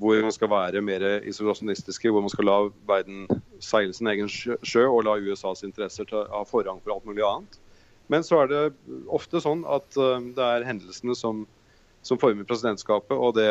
hvor 0.00 0.22
man 0.22 0.32
skal 0.32 0.50
være 0.50 0.80
mer 0.82 1.04
isolasjonistiske, 1.22 2.10
hvor 2.10 2.24
man 2.24 2.32
skal 2.32 2.48
la 2.48 2.56
verden 2.88 3.28
seile 3.62 3.92
sin 3.94 4.08
egen 4.10 4.28
sjø 4.28 4.86
og 4.88 5.04
la 5.06 5.18
USAs 5.20 5.62
interesser 5.62 6.08
ta, 6.08 6.24
ha 6.32 6.42
forrang 6.48 6.80
for 6.82 6.96
alt 6.96 7.06
mulig 7.06 7.22
annet. 7.22 7.60
Men 8.08 8.24
så 8.26 8.42
er 8.42 8.50
det 8.50 8.64
ofte 9.08 9.40
sånn 9.40 9.62
at 9.68 9.96
uh, 9.96 10.18
det 10.18 10.48
er 10.56 10.66
hendelsene 10.66 11.14
som, 11.16 11.44
som 12.04 12.20
former 12.20 12.46
presidentskapet, 12.48 13.16
og 13.16 13.36
det, 13.38 13.48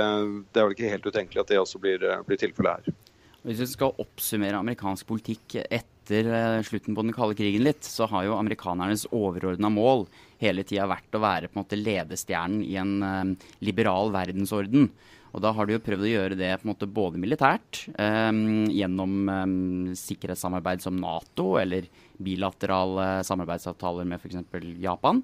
det, 0.53 0.59
er 0.59 0.67
vel 0.67 0.75
ikke 0.77 0.91
helt 0.93 1.09
utenkelig 1.09 1.43
at 1.43 1.51
det 1.51 1.61
også 1.61 1.81
blir, 1.83 2.05
uh, 2.05 2.21
blir 2.27 2.39
tilfellet 2.41 2.79
her. 2.79 2.99
Hvis 3.43 3.59
vi 3.59 3.71
skal 3.73 3.97
oppsummere 3.99 4.61
amerikansk 4.61 5.07
politikk 5.09 5.57
etter 5.65 6.29
uh, 6.29 6.61
slutten 6.63 6.95
på 6.95 7.03
den 7.03 7.15
kalde 7.15 7.37
krigen 7.39 7.65
litt, 7.65 7.83
så 7.83 8.07
har 8.11 8.27
jo 8.27 8.37
amerikanernes 8.37 9.07
overordna 9.11 9.71
mål 9.73 10.07
hele 10.43 10.63
tida 10.67 10.87
vært 10.91 11.17
å 11.17 11.23
være 11.23 11.49
på 11.49 11.57
en 11.57 11.63
måte 11.65 11.79
ledestjernen 11.79 12.63
i 12.67 12.77
en 12.79 13.35
liberal 13.63 14.11
verdensorden. 14.15 14.89
Og 15.33 15.41
da 15.41 15.49
har 15.55 15.65
de 15.65 15.75
jo 15.75 15.81
prøvd 15.81 16.05
å 16.05 16.11
gjøre 16.11 16.37
det 16.37 16.51
på 16.59 16.67
en 16.67 16.71
måte 16.71 16.89
både 16.89 17.21
militært, 17.21 17.87
eh, 17.97 18.29
gjennom 18.77 19.31
eh, 19.33 19.55
sikkerhetssamarbeid 19.97 20.83
som 20.83 20.99
Nato, 21.01 21.55
eller 21.57 21.89
bilaterale 22.21 23.23
samarbeidsavtaler 23.25 24.05
med 24.05 24.21
f.eks. 24.21 24.43
Japan. 24.83 25.23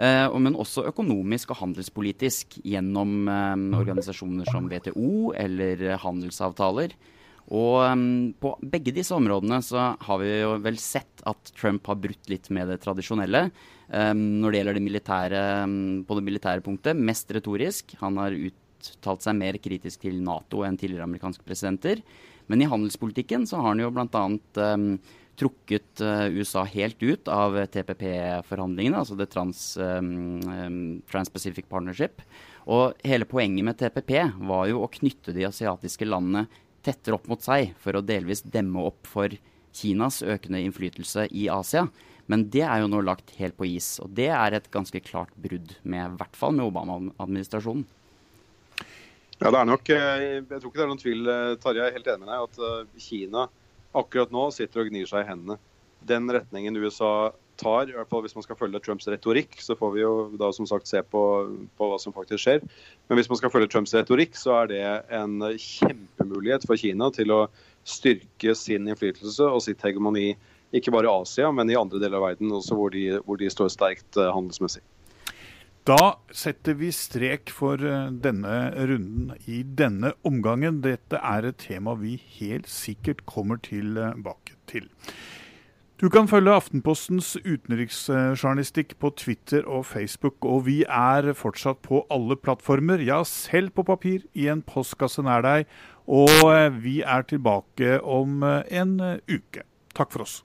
Uh, 0.00 0.32
men 0.40 0.56
også 0.56 0.86
økonomisk 0.88 1.50
og 1.52 1.58
handelspolitisk 1.60 2.56
gjennom 2.64 3.26
um, 3.28 3.64
organisasjoner 3.76 4.48
som 4.48 4.70
WTO 4.70 5.34
eller 5.36 5.82
handelsavtaler. 6.00 6.94
Og 7.50 7.76
um, 7.84 8.30
på 8.40 8.54
begge 8.72 8.94
disse 8.96 9.12
områdene 9.12 9.58
så 9.66 9.90
har 10.00 10.22
vi 10.22 10.30
jo 10.40 10.54
vel 10.64 10.80
sett 10.80 11.20
at 11.28 11.52
Trump 11.52 11.90
har 11.90 12.00
brutt 12.00 12.32
litt 12.32 12.48
med 12.54 12.72
det 12.72 12.80
tradisjonelle. 12.84 13.50
Når 13.90 14.52
det 14.52 14.58
gjelder 14.60 14.76
det 14.78 14.82
militære, 14.84 15.38
på 16.06 16.16
det 16.16 16.22
militære 16.22 16.62
punktet, 16.62 16.94
mest 16.94 17.32
retorisk. 17.34 17.96
Han 17.98 18.20
har 18.22 18.36
uttalt 18.38 19.24
seg 19.26 19.34
mer 19.34 19.58
kritisk 19.58 20.04
til 20.06 20.20
Nato 20.22 20.62
enn 20.62 20.78
tidligere 20.78 21.08
amerikanske 21.08 21.42
presidenter. 21.42 21.98
Men 22.46 22.62
i 22.62 22.68
handelspolitikken 22.70 23.48
så 23.50 23.58
har 23.58 23.74
han 23.74 23.82
jo 23.82 23.90
bl.a. 23.94 24.22
Um, 24.70 24.86
trukket 25.40 26.02
uh, 26.04 26.28
USA 26.28 26.66
helt 26.68 27.00
ut 27.02 27.28
av 27.32 27.56
TPP-forhandlingene, 27.72 29.00
altså 29.00 29.16
det 29.18 29.30
Trans, 29.32 29.62
um, 29.80 31.00
Trans-Pacific 31.10 31.68
Partnership. 31.70 32.20
Og 32.70 32.98
hele 33.06 33.28
poenget 33.28 33.66
med 33.66 33.78
TPP 33.80 34.12
var 34.50 34.68
jo 34.68 34.84
å 34.84 34.90
knytte 34.92 35.34
de 35.36 35.48
asiatiske 35.48 36.08
landene 36.08 36.46
tettere 36.84 37.16
opp 37.16 37.28
mot 37.30 37.42
seg, 37.42 37.74
for 37.80 37.96
å 37.96 38.04
delvis 38.04 38.44
demme 38.44 38.84
opp 38.90 39.08
for 39.08 39.32
Kinas 39.76 40.20
økende 40.26 40.60
innflytelse 40.64 41.26
i 41.36 41.48
Asia. 41.52 41.86
Men 42.30 42.46
det 42.52 42.62
er 42.62 42.82
jo 42.82 42.90
nå 42.90 43.00
lagt 43.02 43.32
helt 43.40 43.56
på 43.58 43.66
is. 43.66 43.96
Og 44.02 44.12
det 44.14 44.28
er 44.30 44.54
et 44.54 44.68
ganske 44.70 45.00
klart 45.02 45.32
brudd, 45.34 45.74
med, 45.82 46.12
i 46.12 46.20
hvert 46.20 46.36
fall 46.38 46.54
med 46.56 46.68
Obama-administrasjonen. 46.68 47.86
Ja, 49.40 49.48
det 49.48 49.56
er 49.56 49.64
nok, 49.66 49.88
eh, 49.88 50.22
Jeg 50.36 50.60
tror 50.60 50.68
ikke 50.68 50.78
det 50.78 50.84
er 50.84 50.90
noen 50.90 51.00
tvil, 51.00 51.28
eh, 51.32 51.54
Tarjei, 51.56 51.80
jeg 51.80 51.88
er 51.88 51.96
helt 51.96 52.10
enig 52.12 52.26
med 52.26 52.28
deg, 52.28 52.42
at 52.44 52.58
eh, 52.66 53.00
Kina 53.00 53.46
akkurat 53.96 54.32
nå 54.34 54.48
sitter 54.54 54.84
og 54.84 54.90
gnir 54.90 55.08
seg 55.10 55.24
i 55.24 55.30
hendene. 55.30 55.58
Den 56.06 56.30
retningen 56.32 56.78
USA 56.80 57.30
tar, 57.60 57.90
i 57.90 57.96
hvert 57.96 58.08
fall 58.08 58.22
hvis 58.24 58.36
man 58.36 58.44
skal 58.46 58.56
følge 58.56 58.80
Trumps 58.84 59.08
retorikk, 59.10 59.58
så 59.60 59.76
får 59.76 59.90
vi 59.94 60.02
jo 60.02 60.12
da 60.40 60.48
som 60.56 60.68
sagt 60.68 60.88
se 60.88 61.02
på, 61.04 61.22
på 61.76 61.88
hva 61.90 61.98
som 62.00 62.14
faktisk 62.16 62.44
skjer. 62.44 62.62
Men 63.08 63.20
hvis 63.20 63.28
man 63.30 63.40
skal 63.40 63.52
følge 63.52 63.68
Trumps 63.72 63.94
retorikk, 63.96 64.38
så 64.38 64.62
er 64.62 64.70
det 64.70 64.84
en 65.20 65.36
kjempemulighet 65.44 66.64
for 66.68 66.80
Kina 66.80 67.10
til 67.14 67.34
å 67.34 67.42
styrke 67.88 68.54
sin 68.56 68.88
innflytelse 68.88 69.50
og 69.50 69.60
sitt 69.64 69.84
hegemoni, 69.84 70.32
ikke 70.76 70.94
bare 70.94 71.10
i 71.10 71.12
Asia, 71.24 71.50
men 71.52 71.70
i 71.72 71.78
andre 71.78 72.00
deler 72.00 72.20
av 72.20 72.28
verden 72.30 72.52
også 72.54 72.78
hvor 72.78 72.94
de, 72.94 73.04
hvor 73.26 73.40
de 73.40 73.50
står 73.52 73.72
sterkt 73.74 74.20
handelsmessig. 74.20 74.84
Da 75.88 76.20
setter 76.36 76.76
vi 76.76 76.90
strek 76.92 77.48
for 77.56 77.80
eh, 77.80 78.10
denne 78.12 78.56
runden 78.76 79.32
i 79.48 79.62
denne 79.64 80.12
omgangen. 80.28 80.82
Dette 80.84 81.16
er 81.16 81.48
et 81.48 81.60
tema 81.62 81.94
vi 81.96 82.18
helt 82.36 82.68
sikkert 82.68 83.24
kommer 83.24 83.56
tilbake 83.64 84.58
til. 84.68 84.90
Du 86.00 86.08
kan 86.12 86.28
følge 86.28 86.52
Aftenpostens 86.52 87.34
utenriksjournalistikk 87.44 88.94
på 89.00 89.10
Twitter 89.20 89.64
og 89.68 89.84
Facebook, 89.88 90.44
og 90.44 90.64
vi 90.68 90.78
er 90.84 91.32
fortsatt 91.36 91.82
på 91.84 92.06
alle 92.12 92.36
plattformer, 92.40 93.00
ja, 93.04 93.22
selv 93.24 93.74
på 93.76 93.84
papir, 93.84 94.24
i 94.32 94.48
en 94.52 94.62
postkasse 94.64 95.24
nær 95.24 95.44
deg. 95.44 95.68
Og 96.08 96.32
eh, 96.52 96.68
vi 96.76 97.00
er 97.00 97.24
tilbake 97.24 98.02
om 98.04 98.44
eh, 98.44 98.62
en 98.80 98.98
uke. 99.28 99.64
Takk 99.96 100.12
for 100.12 100.28
oss. 100.28 100.40